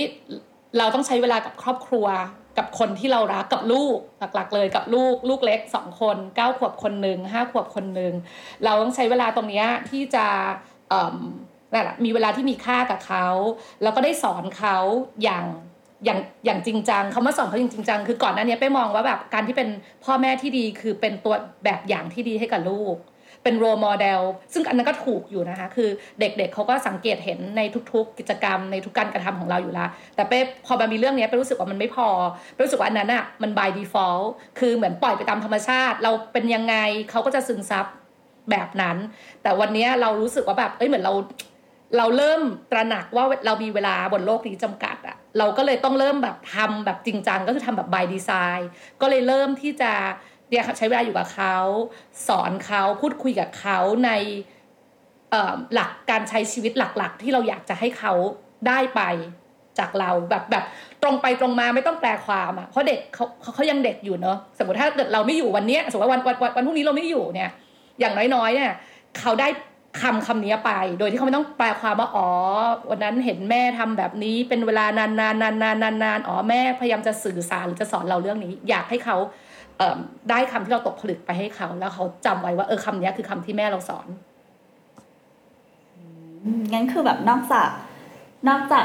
[0.79, 2.07] เราต้องใช้เวลากับครอบครัว
[2.59, 3.97] กับคนที่เรารักกับลูก
[4.35, 8.13] หลักๆ เลยกับลูกลูกเล็กสองคนเก้าขวบคนหนึ่งห้าขวบคนหนึ่ง
[8.65, 10.27] เราต้องใช้เวลาตรงนี้ที่จะ
[11.13, 11.15] ม
[11.73, 13.27] นั่นแหละมีเวลาที่มีค่ากับเขา
[13.83, 14.77] แล้วก็ได้สอนเขา
[15.23, 15.45] อย่าง
[16.05, 19.69] อย่างอย่างจริงจังเขามาสอนเขาอย่างจริงจังคือก่อนหน้านี้ไปมองว่าแบบการที่เป็น
[20.05, 22.97] พ่อแม่ที่ดีคือเป็นตัวแบบอย่างที่ดีให้กับลูก
[23.47, 25.89] เป็นโรโมเดลซึ่งอันนั้นก็ถูกอยู่นะคะ คือ
[26.21, 27.61] เด็กๆเเขาก็สังเกตเห็นใน
[27.93, 32.09] ทุก ๆ กิจกรรมในทุกการกระทำของเราอยู่ล้วแต่เป้พอมามีเรื่องนี้เป้รู้สึกว่ามันไม่พอ
[32.53, 34.27] เป้รู้สึกว่าอันนั้นอะมัน by default
[34.59, 36.77] คือเหมือนปล่อยไปตามธรรมชาติ เราเป็นยังไง
[37.11, 37.87] เขาก็จะซึมซับ
[38.51, 38.97] แบบนั้น
[39.43, 41.15] แต่วันนี้เรารู้สึกว่าแบบเอ้ยเหมือนเรา
[41.97, 42.41] เราเริ่ม
[42.73, 48.63] ตระหนักว่าเรามีเวลาบนโลกนี้จำกัดอะเราก็เลยต้องเริ่มแบบทำแบบจริงจังก็คือทำแบบ by design
[49.01, 49.93] ก็เลยเริ่มที่จะ
[50.51, 51.57] เนี่ยใช้เวลาอยู่กับเขา
[52.29, 54.11] สอนเขาพูดคุยกับเขาใน
[55.75, 58.13] หลักการใช้ชีวิตหลักๆ ที่เราอยากจะให้เขา
[58.69, 59.03] ได้ไป
[59.79, 60.65] จากเราแบบแบบ
[61.03, 67.51] ตรงไปตรงมาไม่ต้องแปลความอะเพราะเด็กเขาเขายังเด็กอยู่เนอะสมมติถ้าเกิดเราไม่อยู่วันเนี้ยสมมติว่าวันวันวันพรุ่งนี้เราไม่อยู่เนี่ย
[68.01, 68.73] อย่างน้อยๆเนี่ย
[69.21, 69.49] เขาได้
[70.01, 72.29] คำคำนี้ไป โดยที่เขาไม่ต้องแปลความว่าอ๋อ
[72.91, 79.17] วันนั้นเห็นแม่ทำแบบนี้เป็นเวลานานๆนานๆนานๆอ๋อแม่พยายามจะสื่อสารหรือจะสอนเราเรื่องนี้ อยากให้เขา
[80.31, 84.09] ได้คำที่เราตกผลึกไปให้เขา แล้วเขาจำไว้ว่าเออคำนี้คือคำที่แม่เราสอน
[86.45, 87.69] อืมงั้นคือแบบนอกจาก
[88.49, 88.85] นอกจาก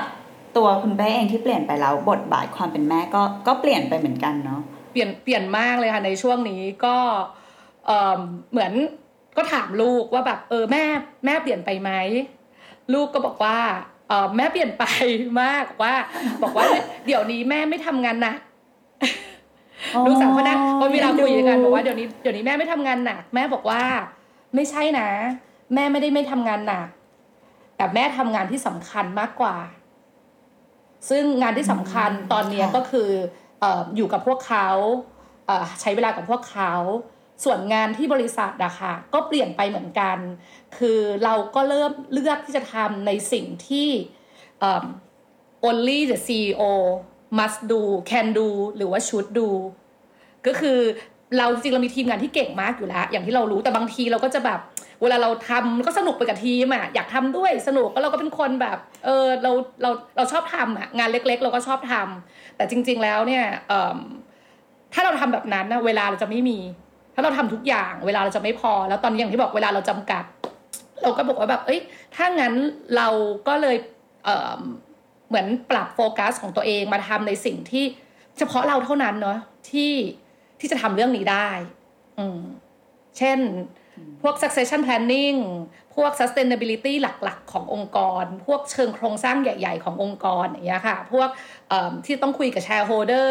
[0.57, 6.95] ตัวคุณเป้เองที่เปลี่ยนไปแล้ว บทบาทความเป็นแม่ก็ก็เปลี่ยนไปเหมือนกันเนาะเปลี่ยนเปลี่ยนมากเลยค่ะในช่วงนี้ก็
[7.85, 8.19] เอ่อ
[8.51, 8.73] เหมือน
[9.37, 10.83] ก็ถามลูกว่าแบบเออแม่
[11.25, 11.91] แม่เปลี่ยนไปไหม
[12.93, 13.57] ลูกก็บอกว่า
[14.07, 14.85] เออแม่เปลี่ยนไป
[15.41, 15.95] มากบอกว่า
[16.43, 16.65] บอกว่า
[17.05, 18.37] เดี๋ยวนี้แม่ไม่ทำงานหนัก
[20.07, 23.83] ลูกสาวเขานะพอเวลาคุยกันบอกว่าเดี๋ยวนี้เดี๋ยวนี้แม่ไม่ทำงานหนัก แม่บอกว่า
[24.55, 25.09] ไม่ใช่นะ
[25.73, 26.87] แม่ไม่ได้ไม่ทำงานหนัก
[27.77, 29.55] แต่แม่ทำงานที่สำคัญมากกว่า
[31.09, 33.09] ซึ่งงานที่สำคัญตอนเนี้ยค่ะก็คือ
[33.59, 34.67] เอ่ออยู่กับพวกเขา
[35.47, 36.73] เอ่อใช้เวลากับพวกเขา
[37.43, 40.17] ส่วนงานที่บริษัทอะค่ะก็เปลี่ยนไปเหมือนกัน
[40.77, 43.87] คือเราก็เริ่มเลือกที่จะทำในสิ่งที่
[44.59, 44.85] เอิ่ม
[45.67, 46.61] only the CEO
[47.37, 49.49] must do can do หรือว่า should do
[50.47, 50.79] ก็คือ
[51.37, 54.59] เราจริงเรามีทีมงานที่เก่งมากอยู่แล้ว อย่างที่เรารู้แต่บางทีเราก็จะแบบ
[55.01, 63.99] เวลาเราทำก็สนุกไปกับทีมอะอยากทำด้วยสนุกก็เราก็เป็นคนแบบเออเราเราเราชอบทำอะงานเล็ก ๆ เราก็ชอบทำแต่จริง ๆแล้วเนี่ยเอิ่ม
[64.93, 66.59] ถ้าเราทำแบบนั้นนะเวลาเราจะไม่มี
[67.13, 70.23] ถ้าเราทำทุกอย่าง เวลาเราจะไม่พอ แล้วตอนนี้อย่างที่บอกเวลาเราจำกัด
[71.01, 71.79] เราก็บอกว่าแบบ เอ้ย
[72.15, 72.53] ถ้างั้น
[72.95, 73.07] เรา
[73.47, 73.77] ก็เลย
[74.25, 74.61] เอ่อ
[75.31, 77.85] เหมือนปรับโฟกัสของตัวเองมาทำในสิ่งที่
[78.37, 79.39] เฉพาะเราเท่านั้นเนาะ
[79.69, 79.93] ที่
[80.59, 81.49] ที่จะทำเรื่องนี้ได้
[82.19, 82.39] อืม
[83.17, 83.39] เช่น
[84.21, 85.37] พวก succession planning
[85.95, 91.29] พวก sustainability หลักๆ ขององค์กร พวกเชิงโครงสร้างใหญ่ๆ ขององค์กรอย่างเงี้ยค่ะ พวก
[92.05, 93.29] ที่ต้องคุยกับ shareholder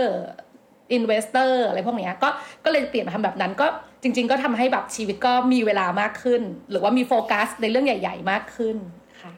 [0.97, 2.29] investor อะไรพวกเนี้ยก็
[2.65, 3.67] ก็เลยเปลี่ยนมาทำแบบนั้น ก็
[4.03, 8.77] จริง ๆ ก็ทำให้แบบชีวิตก็มีเวลามากขึ้น หรือว่ามีโฟกัสในเรื่องใหญ่ ๆ มากขึ้น
[9.21, 9.33] ค่ะ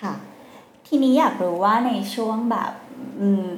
[0.00, 0.14] ค่ะ
[0.88, 2.72] ทีนี้อยากรู้ว่าในช่วงแบบ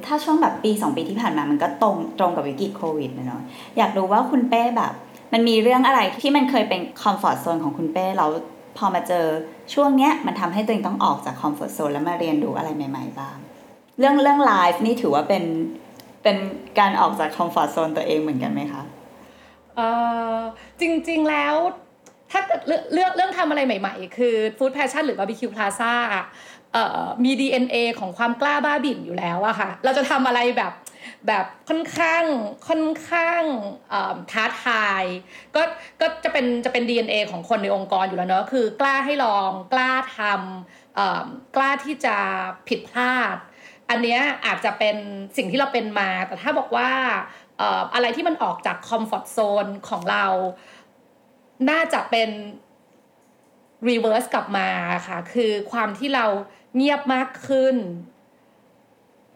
[0.05, 3.41] ถ้าช่วงแบบปีสองปีที่ผ่านมามันก็ตรงตรงกับวิกฤตโควิดนะเนาะ
[3.77, 4.93] อยากรู้ว่าคุณเป้แบบ
[5.33, 8.29] มันมีเรื่องอะไรที่มันเคยเป็นคอมฟอร์ z โซนของคุณเป้แล้ว
[8.77, 9.25] พอมาเจอ
[9.73, 13.37] ช่วงเนี้ยมันทำให้ตัวเองต้องออกจากคอมฟอร์ z โซนแล้วมาเรียนรู้อะไรใหม่ๆบ้าง
[13.99, 15.43] เรื่องเรื่องไลฟ์นี่ถือว่าเป็น
[16.23, 16.37] เป็น
[16.79, 18.83] การออกจากคอมฟอร์ z โซนตัวเองเหมือนกันไหมคะ
[19.75, 19.81] เอ
[20.33, 20.35] อ
[20.79, 21.55] จริงๆแล้ว
[22.31, 26.23] ถ้าเลือกเลือกเรื่องทำอะไรใหม่ ๆ คือ Food Passion หรือ Barbecue Plaza เอ่อ
[27.23, 30.73] มี DNA ของความกล้าบ้าบิ่นอยู่แล้วอะค่ะ เราจะทำอะไรแบบ
[31.27, 32.23] แบบค่อนข้าง
[32.67, 33.43] ค่อนข้าง
[34.31, 35.03] ท้าทาย
[35.55, 35.61] ก็
[36.01, 42.15] ก็จะเป็นจะเป็น DNA ของคนในองค์กรอยู่แล้วเนอะคือกล้าให้ลองกล้าทำกล้าที่จะ
[42.67, 43.37] ผิดพลาด
[43.89, 44.95] อันเนี้ยอาจจะเป็น
[45.37, 46.89] สิ่งที่เราเป็นมา แต่ถ้าบอกว่า
[47.93, 50.25] อะไรที่มันออกจากคอมฟอร์ z โซนของเรา
[51.69, 52.29] น่าจะเป็น
[53.89, 54.67] reverse กลับมา
[55.07, 56.25] ค่ะ คือความที่เรา
[56.75, 57.75] เงียบมากขึ้น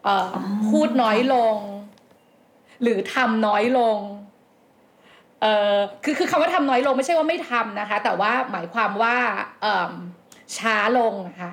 [0.04, 1.56] เอ่อออพูดน้อยลง
[2.82, 3.98] หรือทำน้อยลง
[5.40, 9.16] เอ่อคือคือคำว่าทำน้อยลงไม่ใช่ว่าไม่ทำนะคะ แต่ว่าหมายความว่า
[9.62, 9.92] เอิ่ม
[10.58, 11.52] ช้าลงอะค่ะ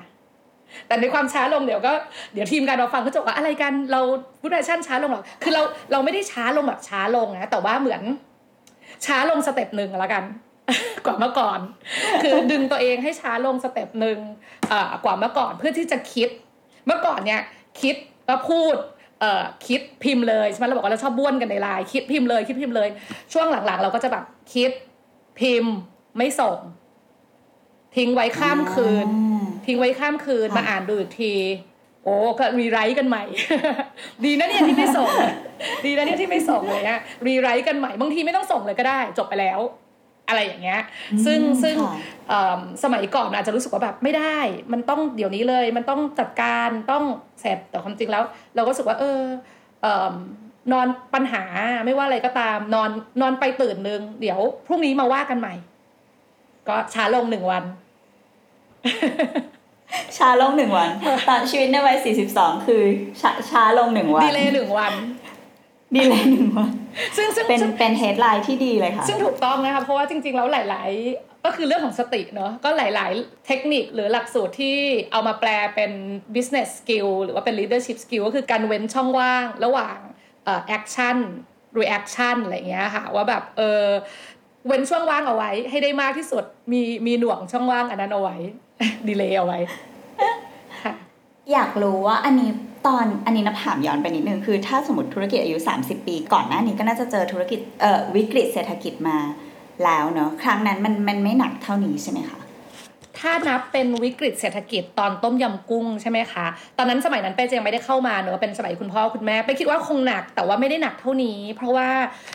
[0.86, 1.92] แต่ในความช้าลงเดี๋ยวก็
[2.32, 4.00] เดี๋ยวทีมงานเราฟังเขาจะบอกว่าอะไรกันเรา
[4.40, 8.02] พุทธชั่นช้าลงหรอคือเราเราไม่ได้ช้าลงแบบช้าลงนะแต่ว่าเหมือน
[9.06, 10.24] ช้าลง step หนึ่งแล้วกัน
[11.04, 11.58] กว่าเมื่อก่อน
[12.22, 14.18] คือดึงตัวเองให้ช้าลง step หนึ่ง
[14.68, 16.28] เอ่อกว่าเมื่อก่อนเพื่อที่จะคิด
[16.86, 17.40] เมื่อก่อนเนี่ย
[17.80, 17.96] คิด
[18.26, 18.74] แล้วพูด
[19.20, 22.88] เอ่อคิดพิมพ์เลยใช่ไหมเราบอกว่าเราชอบบ้วนกันในไลน์คิดพิมพ์เลย คิดพิมพ์เลย
[23.32, 24.24] ช่วงหลังๆ เราก็จะแบบ
[24.54, 24.70] คิด
[25.40, 25.72] พิมพ์
[26.16, 26.58] ไม่ส่ง
[27.96, 31.34] ทิ้งไว้ข้ามคืนอ่าทิ้งไว้ข้ามคืนค่ะมาอ่านดูอีกที
[32.02, 33.24] โอ้ก็ rewrite กันใหม่
[34.24, 35.08] ดีนะเนี่ยที่ไม่ส่ง
[35.84, 39.60] ดีนะเนี่ยที่ไม่ส่งเลยอะ rewrite กันใหม่บางทีไม่ต้องส่งเลยก็ได้ จบไปแล้ว
[40.28, 40.80] อะไรอย่างเงี้ย
[41.26, 41.96] ซึ่งอืมซึ่งค่ะ
[42.28, 44.38] เอิ่มสมัยก่อนอาจจะรู้สึกว่าแบบไม่ได้
[44.72, 47.04] มันต้องเดี๋ยวนี้เลย มันต้องจัดการต้อง
[47.40, 48.22] เสร็จแต่ความจริงแล้ว
[48.54, 49.20] เราก็รู้สึกว่า เออ
[49.82, 50.14] เอิ่ม
[50.72, 51.44] นอนปัญหา
[51.86, 55.54] ไม่ว่าอะไรก็ตาม นอนนอนไปตื่นนึง เดี๋ยวพรุ่งนี้มาว่ากันใหม่
[56.68, 57.64] ก็ช้าลงหนึ่งวัน
[60.16, 60.90] ช้าลงหนึ่งวัน
[61.28, 61.96] ตอนชีวิตในวัย
[62.30, 62.82] 42คือ
[63.20, 64.92] ช้าช้าลงหนึ่งวัน delay หนึ่งวัน
[65.94, 66.70] delay หนึ่งวัน
[67.16, 74.76] ซึ่งซึ่งเป็นซึ่งเป็น headline ที่ดีเลยค่ะ ซึ่งถูกต้องนะคะเพราะว่าจริง ๆ แล้วหลาย ๆ ก็คือเรื่องของสติเนอะก็หลาย ๆ เทคนิคหรือหลักสูตรที่
[75.12, 75.90] เอามาแปลเป็น
[76.34, 79.98] business skill หรือว่าเป็น leadership skill ก็คือการเว้นช่องว่างระหว่าง
[80.44, 81.16] เอ่อ action
[81.78, 83.84] reaction อะไรอย่างเงี้ยค่ะว่าแบบเออ
[84.66, 88.36] เว้นช่องว่างเอาไว้ ให้ได้มากที่สุดมีมีหน่วงช่องว่างอันนั้นเอาไว้
[89.08, 89.58] ดีเลย์เอาไว้
[90.82, 90.92] ค่ะ
[91.52, 92.50] อยากรู้ว่าอันนี้
[92.86, 99.18] ตอนอันนี้นับถามย้อนไปนิดนึง คือถ้าสมมติธุรกิจอายุ 30 ปี ก่อนหน้านี้ก็น่าจะเจอธุรกิจเอ่อวิกฤตเศรษฐกิจมา
[99.84, 102.38] แล้วเนอะครั้งนั้นมันมันไม่หนักเท่านี้ใช่ไหมคะ
[103.18, 106.46] ถ้านับเป็นวิกฤตเศรษฐกิจตอนต้มยำกุ้งใช่ไหมคะ
[106.78, 111.88] ตอนนั้นสมัยนั้นเป้จะยังไม่ได้เข้ามาเนอะเป็นสมัยคุณพ่อคุณแม่เป้คิดว่าคงหนักแต่ว่าไม่ได้หนักเท่านี้ เพราะว่า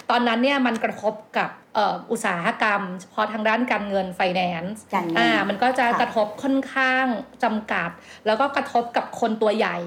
[0.10, 7.06] ตอนนั้นเนี่ยมันกระทบกับเอ่ออุตสาหกรรม เฉพาะทางด้านการเงินไฟแนนซ์การเงินอ่ามันก็จะค่ะกระทบค่อนข้าง
[7.44, 7.90] จำกัด
[8.26, 9.78] แล้วก็กระทบกับคนตัวใหญ่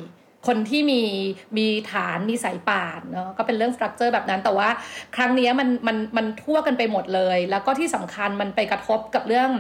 [0.46, 1.02] คนที่มี
[1.58, 4.68] มีฐานมีสายป่านเนาะก็เป็นเรื่อง structure แบบนั้น แต่ว่า
[5.16, 9.50] ครั้งนี้มันมันมันทั่วกันไปหมดเลย แล้วก็ที่สำคัญมันไปกระทบกับเรื่อง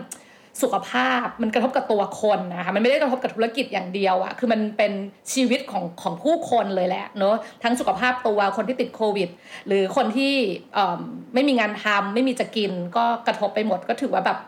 [0.62, 4.92] สุขภาพมันกระทบกับตัวคนนะคะมันไม่ได้กระทบกับธุรกิจอย่างเดียวอะคือมันเป็น
[5.32, 9.28] ชีวิตของของผู้คนเลยแหละเนาะทั้งสุขภาพตัวคนที่ติดโควิด
[9.66, 10.34] หรือคนที่
[10.74, 11.00] เอิ่ม
[11.34, 14.38] ไม่มีงานทำไม่มีจะกินก็กระทบไปหมดก็ถือว่าแบบ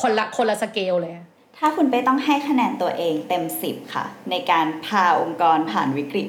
[0.00, 1.14] คนละคนละสเกลเลย
[1.58, 6.28] ถ้าคุณเป้ต้องให้คะแนนตัวเองเต็ม 10 ค่ะ ในการพาองค์กรผ่านวิกฤต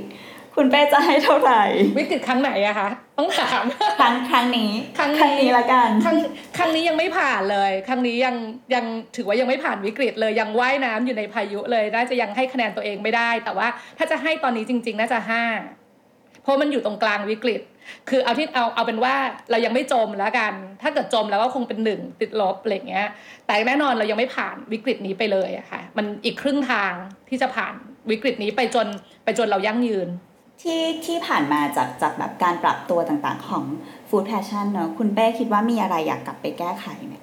[0.55, 1.63] คุณเป้จะให้เท่าไหร่
[1.97, 3.63] วิกฤตครั้งไหนอะคะต้องถาม
[3.99, 6.17] ครั้งครั้งนี้ครั้งนี้นี้ละกันครั้ง
[6.57, 8.35] ครั้งนี้ยังไม่ผ่านเลย ครั้งนี้ยัง
[8.73, 8.85] ยัง
[9.15, 15.43] ถือว่ายังไม่ผ่านวิกฤตเลยยังว่ายน้ำอยู่ในพายุเลยน่าจะยังให้คะแนนตัวเองไม่ได้ แต่ว่าถ้าจะให้ตอนนี้จริง ๆ น่าจะห้า
[16.43, 17.61] เพราะมันอยู่ตรงกลางวิกฤต
[18.10, 19.15] คือเอาที่เอาเอาเป็นว่า
[19.52, 23.08] เรายังไม่จมแล้วกัน ถ้าเกิดจมแล้วก็คงเป็นหนึ่งติดลบอะไรอย่างเงี้ย
[23.45, 26.93] แต่แน่นอนเรายังไม่ผ่านวิกฤตนี้ไปเลยอะค่ะ มันอีกครึ่งทาง
[27.30, 27.74] ที่จะผ่าน
[28.12, 28.88] วิกฤตนี้ไปจน
[29.24, 30.10] ไปจนเรายั่งยืน
[30.62, 33.63] ที่ที่ผ่านมาจากจากแบบการปรับตัวต่างๆของ
[34.10, 37.15] Food Passion เนอะคุณเป้คิดว่ามีอะไรอยากกลับไปแก้ไขไหม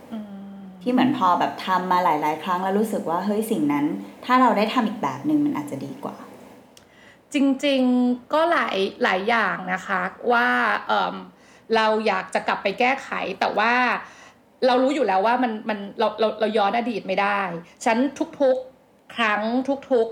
[0.82, 3.86] ที่เหมือนพอแบบทำมาหลาย ๆ ครั้งแล้วรู้สึกว่าเฮ้ยสิ่งนั้น
[4.24, 6.16] ถ้าเราได้ทำอีกแบบหนึ่งมันอาจจะดีกว่า
[7.34, 10.00] จริงๆก็หลายหลายอย่างนะคะ
[10.32, 10.48] ว่า
[10.86, 13.74] เเราอยากจะกลับไปแก้ไขแต่ว่า
[14.66, 17.40] เรารู้อยู่แล้วว่ามันมันเราเราเราย้อนอดีตไม่ได้
[17.84, 17.96] ฉัน
[18.40, 19.42] ทุกๆครั้ง
[19.90, 20.08] ทุก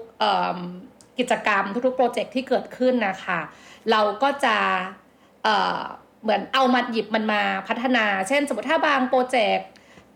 [0.57, 3.41] ๆกิจกรรมทุกๆโปรเจกต์ที่เกิดขึ้นนะคะ
[3.91, 4.57] เราก็จะ
[5.45, 9.69] เเหมือนเอามาหยิบมันมาพัฒนา เช่น สมมติถ้าบางโปรเจกต์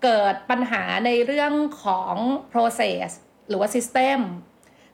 [0.03, 2.14] เกิดปัญหาในเรื่องของ
[2.53, 3.09] process
[3.49, 4.21] หรือว่า system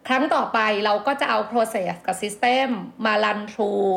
[0.08, 2.68] ครั้งต่อไปเราก็จะเอา process กับ system
[3.04, 3.90] มา run through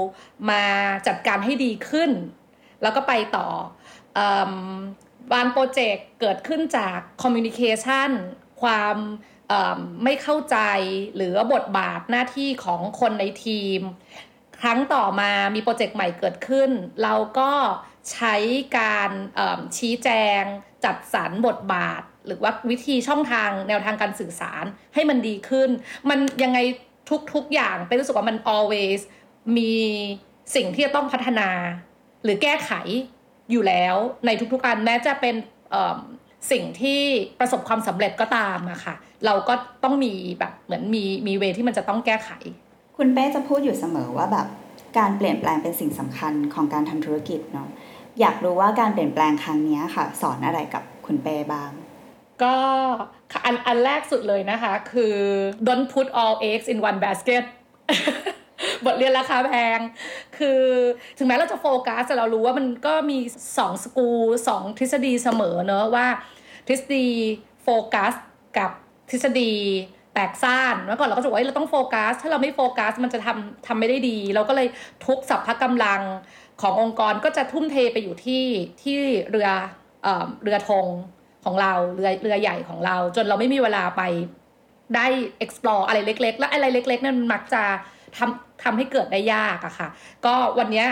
[0.49, 0.63] มา
[1.07, 2.11] จัดการให้ดีขึ้น
[2.81, 3.47] แล้วก็ไปต่อ
[5.33, 8.09] บางโปรเจกต์เกิดขึ้นจาก communication
[8.61, 8.97] ความ
[10.03, 10.57] ไม่เข้าใจ
[11.15, 13.79] หรือบทบาทหน้าที่ของคนในทีม
[14.59, 16.69] ครั้งต่อมามีโปรเจกต์ใหม่เกิดขึ้น
[17.03, 17.51] เราก็
[18.11, 18.35] ใช้
[18.77, 19.11] การ
[19.77, 20.41] ชี้แจง
[20.85, 25.69] จัดสรรบทบาท หรือว่าวิธีช่องทางแนวทางการสื่อสารให้มันดีขึ้น
[26.09, 26.59] มันยังไง
[27.33, 28.99] ทุกๆอย่างเป็นรู้สึกว่ามัน always
[29.57, 29.73] มี
[30.55, 31.49] สิ่งที่จะต้องพัฒนา
[32.23, 32.71] หรือแก้ไข
[33.51, 35.36] อยู่แล้วในทุกๆอันแม้จะเป็น
[36.51, 37.01] สิ่งที่
[37.39, 42.29] ประสบความสำเร็จก็ตามอะค่ะ เราก็ต้องมีแบบเหมือนมีมีเวที่มันจะต้องแก้ไข
[42.97, 44.47] คุณเป้จะพูดอยู่เสมอว่าแบบ
[44.97, 47.69] การเปลี่ยนแปลงเป็นสิ่งสำคัญของการทำธุรกิจเนาะ
[48.19, 51.71] อยากรู้ว่าการเปลี่ยนแปลงครั้งนี้ค่ะ สอนอะไรกับคุณเป้บ้าง
[52.43, 52.56] ก็
[53.45, 55.15] อันอันแรกสุดเลยนะคะ คือ
[55.67, 57.43] don't put all eggs in one basket
[58.86, 59.79] บทเรียนราคาแพง
[60.38, 60.62] คือ
[61.17, 63.19] ถึงแม้เราจะโฟกัสแต่เรารู้ว่ามันก็มี
[63.58, 64.10] สองสกู
[64.47, 66.08] สองทฤษฎีเสมอเนอะว่า
[66.67, 67.08] ทฤษฎี
[67.63, 68.13] โฟกัส
[68.58, 68.71] กับ
[69.12, 69.53] ทฤษฎี
[70.13, 74.67] แตกซ่านเมื่อก่อนเราก็จะบอกว่าเอ้ยเราต้องโฟกัส ถ้าเราไม่โฟกัสมันจะทำทำไม่ได้ดี เราก็เลย
[75.06, 76.01] ทุกสรรพกำลัง
[76.62, 78.45] ขององค์กรก็จะทุ่มเทไปอยู่ที่
[78.84, 79.49] ที่เรือ
[80.03, 80.86] เอ่อเรือธง
[81.43, 84.01] ของเราเรือเรือใหญ่ของเรา จนเราไม่มีเวลาไป
[84.95, 85.08] ได้
[85.43, 87.63] explore อะไรเล็ก ๆ แล้วอะไรเล็กๆนั่นมักจะ
[88.17, 89.88] ทำทำให้เกิดได้ยากอะค่ะ
[90.25, 90.86] ก็วันนี้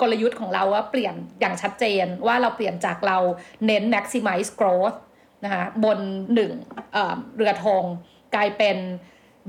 [0.00, 3.18] กลยุทธ์ของเราว่าเปลี่ยนอย่างชัดเจนว่าเราเปลี่ยนจากเรา
[3.66, 4.96] เน้น maximize growth
[5.44, 5.98] นะคะบน
[6.34, 6.52] หนึ่ง
[6.92, 7.84] เเรือธง
[8.34, 8.76] กลายเป็น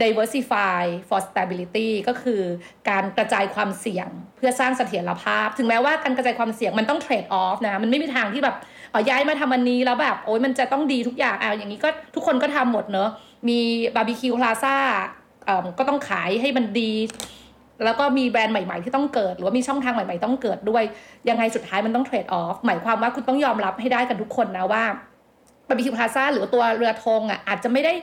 [0.01, 2.41] diversify for stability ก็คือ
[2.89, 8.55] การกระจายความเสี่ยงเพื่อสร้างเสถียรภาพ ถึงแม้ว่าการกระจายความเสี่ยงมันต้อง trade off นะ มันไม่มีทางที่แบบ
[8.95, 13.09] อาย้ายมาทำอันนี้แล้วแบบโอ้ยมันจะต้องดีทุกอย่างอะอย่างนี้ก็ทุกคนก็ทำหมดเนอะ
[13.49, 13.59] มี
[13.95, 14.75] บาร์บีคิวพลาซ่า
[15.79, 16.91] ก็ต้องขายให้มันดี
[17.83, 20.83] แล้วก็มีแบรนด์ใหม่ๆที่ต้องเกิด หรือว่ามีช่องทางใหม่ๆต้องเกิดด้วย
[21.29, 24.83] ยังไงสุดท้ายมันต้อง trade off หมายความว่าคุณต้องยอมรับให้ได้กันทุกคนนะว่า
[25.67, 27.93] บาร์บีคิวพลาซ่าหรือตัวเรือธงอะอาจจะไม่ได้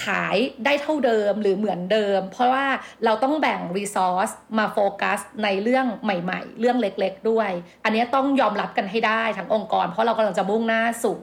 [0.00, 2.66] ขายได้เท่าเดิมหรือเหมือนเดิม เพราะว่า
[3.04, 7.50] เราต้องแบ่ง resource มาโฟกัสในเรื่องใหม่ ๆ เรื่องเล็ก ๆ ด้วย
[7.84, 11.18] อันนี้ต้องยอมรับกันให้ได้ทั้งองค์กร เพราะเรากำลังจะมุ่งหน้าสู่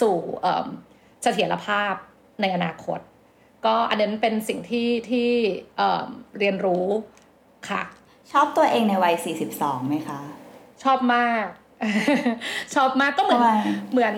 [0.00, 0.16] สู่
[1.22, 1.94] เสถียรภาพ
[2.40, 3.00] ในอนาคต
[3.66, 5.30] ก็อันนั้นเป็นสิ่งที่ที่
[6.38, 6.86] เรียนรู้
[7.68, 7.82] ค่ะ
[8.32, 9.14] ชอบตัวเองในวัย
[9.50, 10.20] 42ไหมคะ
[10.82, 11.46] ชอบมาก
[12.74, 13.42] ชอบมากก็เหมือน
[13.92, 14.16] เหมือน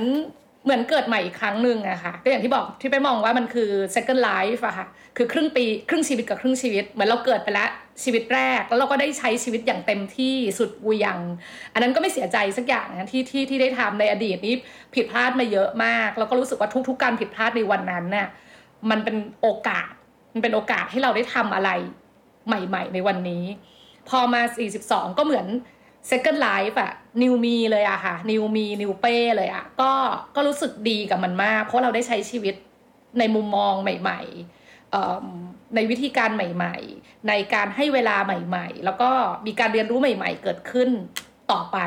[0.65, 7.71] เหมือนเกิดใหม่อีกครั้งหนึ่งอะค่ะก็อย่างที่บอกที่ไปมองว่ามันคือ second life อะค่ะคือครึ่งปีครึ่งชีวิตกับครึ่งชีวิต เหมือนเราเกิดไปแล้ว
[8.03, 11.21] ชีวิตแรก แล้วเราก็ได้ใช้ชีวิตอย่างเต็มที่สุดวุยัง
[11.73, 14.55] อันนั้นก็ไม่เสียใจสักอย่างนะที่ที่ที่ได้ทำในอดีตนี้
[14.95, 18.29] ผิดพลาดมาเยอะมาก แล้วก็รู้สึกว่าทุก ๆ การผิดพลาดในวันนั้นเนี่ย
[18.91, 19.93] มันเป็นโอกาส
[20.33, 21.71] มันเป็นโอกาสให้เราได้ทำอะไร
[22.47, 23.45] ใหม่ ๆ ในวันนี้
[24.09, 24.43] พอมา
[24.81, 25.47] 42 ก็เหมือน
[26.11, 29.93] second life อะนิวมีเลยอะค่ะนิวมีนิวเป้เลยอะก็
[30.35, 32.55] ก็รู้สึกดีกับมันมาก เพราะเราได้ใช้ชีวิต
[33.19, 34.21] ในมุมมองใหม่
[34.79, 39.11] ๆ ในวิธีการใหม่ ๆ ในการให้เวลาใหม่ ๆ แล้วก็
[39.47, 40.89] มีการเรียนรู้ใหม่ ๆ เกิดขึ้น
[41.51, 41.79] ต่อไป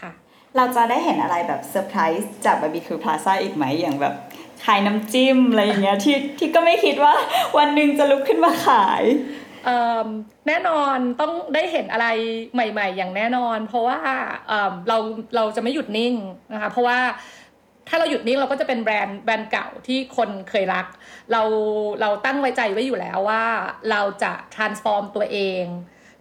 [0.00, 0.12] ค่ะ
[0.56, 4.14] เราจะได้เห็นอะไรแบบเซอร์ไพรส์จากบาร์บีคิวพลาซ่าอีกไหมอย่างแบบ
[4.64, 7.14] ขายน้ำจิ้มอะไรอย่างเงี้ยที่ที่ก็ไม่คิดว่า
[7.58, 9.02] วันหนึ่งจะลุกขึ้นมาขาย
[10.46, 12.06] แน่นอนต้องได้เห็นอะไร
[12.54, 13.98] ใหม่ ๆ อย่างแน่นอน เพราะว่า
[14.88, 14.98] เรา
[15.36, 16.14] เราจะไม่หยุดนิ่ง
[16.52, 16.98] นะคะเพราะว่า
[17.88, 20.86] ถ้าเราหยุดนิ่งเราก็จะเป็นแบรนด์แบรนด์เก่าที่คนเคยรัก
[21.32, 21.42] เรา
[22.00, 23.44] เราตั้งไว้ใจไว้อยู่แล้วว่า
[23.90, 25.64] เราจะ transform ตัวเอง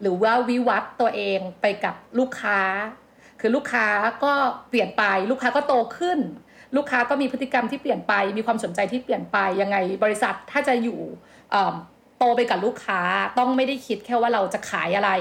[0.01, 2.60] หรือว่าวิวัฒตัวเองไปกับลูกค้า
[3.39, 3.88] คือลูกค้า
[4.23, 4.34] ก็
[4.69, 6.19] เปลี่ยนไปลูกค้าก็โตขึ้น
[6.75, 10.99] ลูกค้าก็มีพฤติกรรมที่เปลี่ยนไป มีความสนใจที่เปลี่ยนไปยังไงบริษัทถ้าจะอยู่
[12.19, 12.99] โตไปกับลูกค้า
[13.39, 15.12] ต้องไม่ได้คิดแค่ว่าเราจะขายอะไร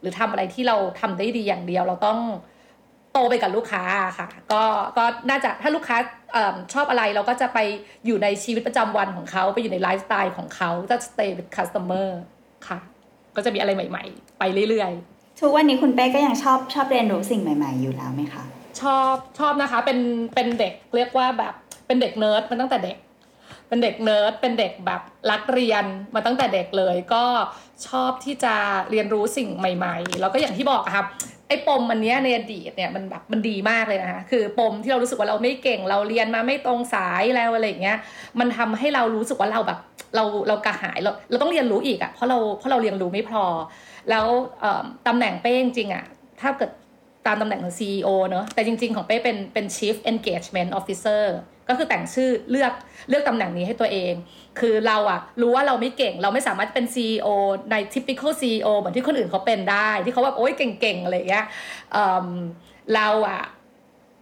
[0.00, 2.20] หรือทำอะไรที่เราทำได้ดีอย่างเดียวเราต้อง
[3.12, 3.82] โตไปกับลูกค้า
[4.18, 4.62] ค่ะ ก็
[4.96, 6.36] ก็น่าจะถ้าลูกค้า
[6.74, 7.58] ชอบอะไรเราก็จะไป
[8.06, 12.08] อยู่ในชีวิตประจำวันของเขาไปอยู่ในไลฟ์สไตล์ของเขาจะ stay with customer
[12.68, 12.78] ค่ะ
[13.36, 18.44] ก็จะมีอะไรใหม่ ๆ ไปเรื่อยๆทุกวันนี้คุณเป้ก็ยังชอบชอบเรียนรู้สิ่งใหม่ ๆ อยู่แล้วไหมคะ
[18.80, 19.98] ชอบชอบนะคะเป็น
[20.34, 21.54] เป็นเด็กเรียกว่าแบบ
[21.86, 22.96] เป็นเด็กเนิร์ดมันตั้งแต่เด็ก
[23.68, 25.84] เป็นเด็กเนิร์ดเป็นเด็กแบบรักเรียน
[26.14, 27.24] มาตั้งแต่เด็กเลย ก็
[27.88, 28.54] ชอบที่จะ
[28.90, 31.06] เรียนรู้สิ่งใหม่ ๆ แล้วก็อย่างที่บอกครับ
[31.48, 37.98] ไอ้ปมอันนี้ในอดีตเนี่ยมันแบบมันดีมากเลยนะคะคือปมที่เรารู้สึกว่าเราไม่เก่งเราเรียนมาไม่ตรงสายแล้วอะไรอย่างเงี้ย
[38.40, 39.78] มันทำให้เรารู้สึกว่าเราแบบ
[40.14, 43.44] เราเรากระหายเราเราต้องเรียนรู้อีกอะเพราะเราเพราะเราเรียนรู้ไม่พอ
[44.10, 44.26] แล้ว
[45.06, 46.04] ตำแหน่งเป้จริงอะ
[46.40, 46.70] ถ้าเกิด
[47.26, 51.22] ตามตำแหน่งของ CEO เนอะแต่จริง ๆ ของเป้เป็นเป็น Chief Engagement Officer
[51.68, 52.72] ก็คือแต่งชื่อเลือก
[53.08, 54.14] เลือกตำแหน่งนี้ให้ตัวเอง
[54.60, 57.28] คือเราอะรู้ว่าเราไม่เก่ง เราไม่สามารถเป็น CEO
[57.70, 61.46] ใน typical CEO เหมือนที่คนอื่นเขาเป็นได้ ที่เขาแบบโอ๊ยเก่งๆอะไรเงี้ย
[62.94, 63.42] เราอะ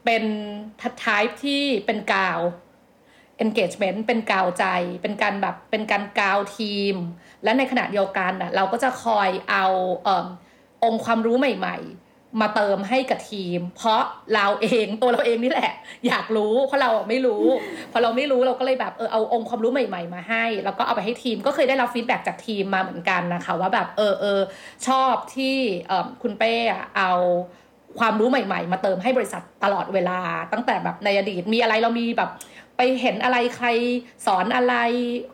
[0.04, 0.24] เป็น
[0.80, 2.40] ทัดทายที่เป็นกาว
[3.44, 4.64] engagement เป็นกาวใจ
[5.02, 6.96] เป็นการแบบเป็นการกาวทีม
[7.44, 9.66] และในขณะเดียวกันอะเราก็จะคอยเอา
[10.84, 12.09] องค์ความรู้ใหม่ ๆ
[12.40, 14.02] มาเติมให้กับทีม เพราะ
[14.34, 15.72] เราเองตัวเราเองนี่แหละ
[16.06, 17.44] อยากรู้เพราะเราไม่รู้
[17.92, 24.40] พอเราไม่รู้เราก็เลยแบบเออเอาองค์ความรู้ใหม่ๆ มาให้ แล้วก็เอาไปให้ทีมก็เคยได้รับ feedback จากทีมมาเหมือนกันนะคะ ว่าแบบเออเออ
[24.86, 25.56] ชอบที่
[26.22, 26.54] คุณเป้
[26.96, 27.12] เอา
[27.98, 30.18] ความรู้ใหม่ๆ มาเติมให้บริษัทตลอดเวลา
[30.52, 32.30] ตั้งแต่แบบในอดีตมีอะไรเรามีแบบ
[32.76, 33.68] ไปเห็นอะไรใคร
[34.26, 34.74] สอนอะไร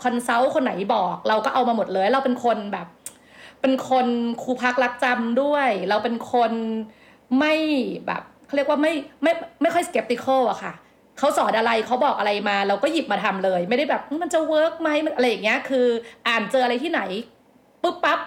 [0.03, 2.87] consult คนไหนบอก เราก็เอามาหมดเลย เราเป็นคนแบบ
[3.61, 4.07] เป็นคน
[4.43, 6.53] ครูพักรักจำด้วย เราเป็นคน
[7.39, 7.55] ไม่
[8.07, 8.93] แบบเขาเรียกว่าไม่
[9.23, 10.73] ไม่ไม่ค่อยสเกปติคอลอะค่ะ
[11.19, 15.87] เขาสอนอะไรเขาบอกอะไรมา เราก็หยิบมาทำเลย ไม่ได้แบบมันจะเวิร์กไหมอะไรอย่างเงี้ยคือ
[16.29, 17.01] อ่านเจออะไรที่ไหน
[17.83, 18.19] ปุ๊บปั๊บ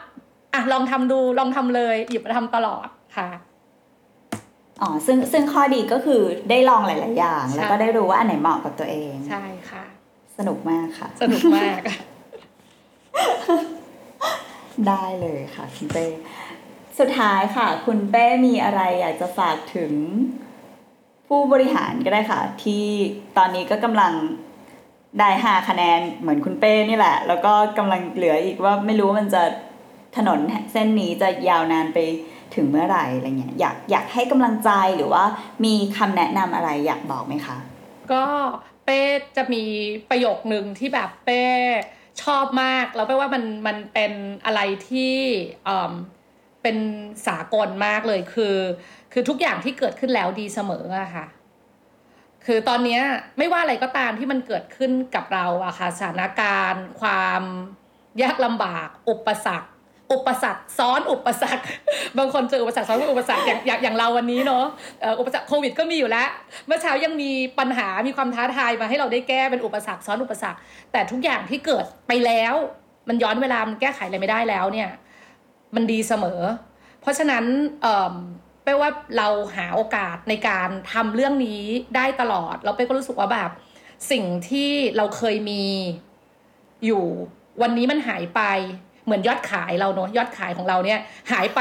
[0.54, 2.88] อะลองทำดูลองทำเลย หยิบมาทำตลอด
[3.18, 3.30] ค่ะ
[4.82, 9.84] อ๋อซึ่งซึ่งข้อดีก็คือได้ลองหลาย ๆ อย่าง แล้วก็ได้รู้ว่าอันไหนเหมาะกับตัวเอง ใช่ค่ะ
[10.38, 11.80] สนุกมากค่ะ สนุกมาก
[14.88, 16.06] ได้เลยค่ะคุณเป้
[17.00, 19.92] สุดท้ายค่ะ คุณเป้มีอะไรอยากจะฝากถึง
[21.28, 22.86] ผู้บริหารก็ได้ค่ะ ที่
[23.38, 24.14] ตอนนี้ก็กำลัง
[25.20, 29.44] ได้ห้าคะแนนเหมือนคุณเป้นี่แหละ แล้วก็กำลังเหลืออีกว่าไม่รู้มันจะ
[30.18, 30.40] ถนน
[30.72, 32.00] เส้นนี้จะยาวนานไป
[32.56, 35.24] ถึงเมื่อไหร่อะไรเงี้ยอยากอยากให้กำลังใจหรือว่า
[35.66, 37.58] มีคำแนะนำอะไรอยากบอกไหมคะ
[38.12, 38.26] ก็
[38.86, 39.00] เป้
[39.38, 39.64] จะมี
[40.10, 41.44] ประโยคหนึ่งที่แบบเป้
[42.24, 44.12] ชอบมาก แล้วแปลว่ามันมันเป็น
[44.46, 45.16] อะไรที่
[45.66, 45.94] เอิ่ม
[46.64, 46.78] เป็น
[47.28, 48.56] สากลมากเลยคือ
[49.14, 51.26] คือทุกอย่างที่เกิดขึ้นแล้วดีเสมออะค่ะ
[52.46, 53.00] คือตอนนี้
[53.38, 57.42] ไม่ว่าอะไรก็ตามที่มันเกิดขึ้นกับเราอะค่ะสถานการณ์ ความ
[58.22, 59.70] ยากลำบาก อุปสรรค
[60.14, 61.64] อุปสรรคซ้อนอุปสรรค
[62.18, 64.66] บางคนเจออุปสรรคซ้อนอุปสรรคอย่างอย่างอย่างเราวันนี้เนาะ
[65.20, 66.30] อุปสรรคโควิดก็มีอยู่แล้ว
[66.68, 70.60] เมื่อเช้ายังมีปัญหามีความท้าทายมาให้เราได้แก้เป็นอุปสรรคซ้อนอุปสรรค
[70.92, 72.56] แต่ทุกอย่างที่เกิดไปแล้ว
[73.10, 74.90] มันย้อนเวลามันแก้ไขอะไรไม่ได้แล้วเนี่ย
[75.76, 76.42] มันดีเสมอ
[77.02, 77.44] เพราะฉะนั้น
[77.82, 78.16] เอ่อ
[78.64, 81.62] เป้ว่าเราหาโอกาสในการทำเรื่องนี้
[81.96, 83.50] ได้ตลอดแล้วเป้ก็รู้สึกว่าแบบ
[84.12, 85.64] สิ่งที่เราเคยมี
[86.86, 87.04] อยู่
[87.62, 88.42] วันนี้มันหายไป
[89.10, 91.00] เหมือนยอดขายเราเนอะยอดขายของเราเนี่ย
[91.32, 91.60] หายไป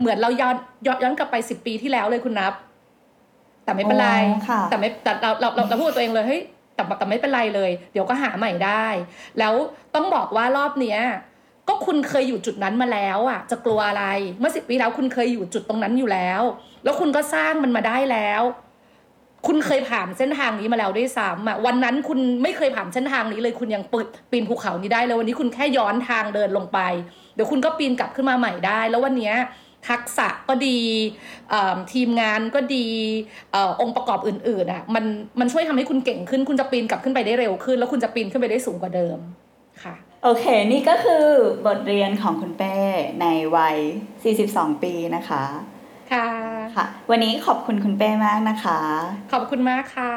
[0.00, 2.52] เหมือนเราย้อนย้อนย้อนกลับไปสิบปีที่แล้วเลยคุณนับ
[3.64, 6.42] แต่ไม่เป็นไรอ๋อค่ะแต่ไม่แต่เราเราเราเราพูดกับตัวเองเลยเฮ้ย
[6.74, 8.86] แต่แต่ไม่เป็นไรเลย เดี๋ยวก็หาใหม่ได้
[9.38, 9.54] แล้ว
[9.94, 11.00] ต้องบอกว่ารอบเนี้ย
[11.68, 14.04] ก็คุณเคยอยู่จุดนั้นมาแล้วอะ จะกลัวอะไร
[14.38, 16.42] เมื่อสิบปีแล้วคุณเคยอยู่จุดตรงนั้นอยู่แล้ว
[16.84, 18.42] แล้วคุณก็สร้างมันมาได้แล้ว
[19.46, 26.78] คุณเคยผ่านเส้นทางนี้มาแล้วด้วยซ้ำอะวันนั้นคุณไม่เคยผ่านเส้นทางนี้เลยคุณยังปีนปีนภูเขานี้ได้เลยวันนี้คุณแค่ย้อนทางเดินลงไป
[27.34, 29.32] เดี๋ยวคุณก็ปีนกลับขึ้นมาใหม่ได้ แล้ววันนี้
[29.88, 30.78] ทักษะก็ดี
[31.92, 32.86] ทีมงานก็ดี
[33.54, 35.04] อองค์ประกอบอื่นๆอะมัน
[35.40, 39.18] มันช่วยทำให้คุณเก่งขึ้น คุณจะปีนกลับขึ้นไปได้เร็วขึ้น แล้วคุณจะปีนขึ้นไปได้สูงกว่าเดิม
[39.82, 41.26] ค่ะโอเค นี่ก็คือ
[41.66, 42.74] บทเรียนของคุณเป้
[43.20, 43.26] ใน
[43.56, 43.76] วัย
[44.30, 45.44] 42 ปีนะคะ
[46.12, 46.28] ค่ะ
[46.76, 48.80] ค่ะ วันนี้ขอบคุณคุณเป้มากนะคะ
[49.32, 50.14] ขอบคุณมากค่ะ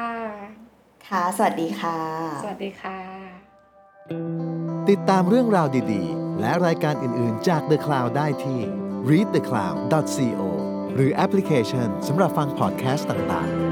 [1.08, 2.00] ค่ะ สวัสดีค่ะ
[2.44, 3.00] สวัสดีค่ะ
[4.90, 8.60] ติดตามเรื่องราวดีๆ และรายการอื่นๆจาก The Cloud ได้ที่
[9.10, 10.42] readthecloud.co
[10.96, 13.71] หรือแอปพลิเคชันสำหรับฟังพอดแคสต์ต่างๆ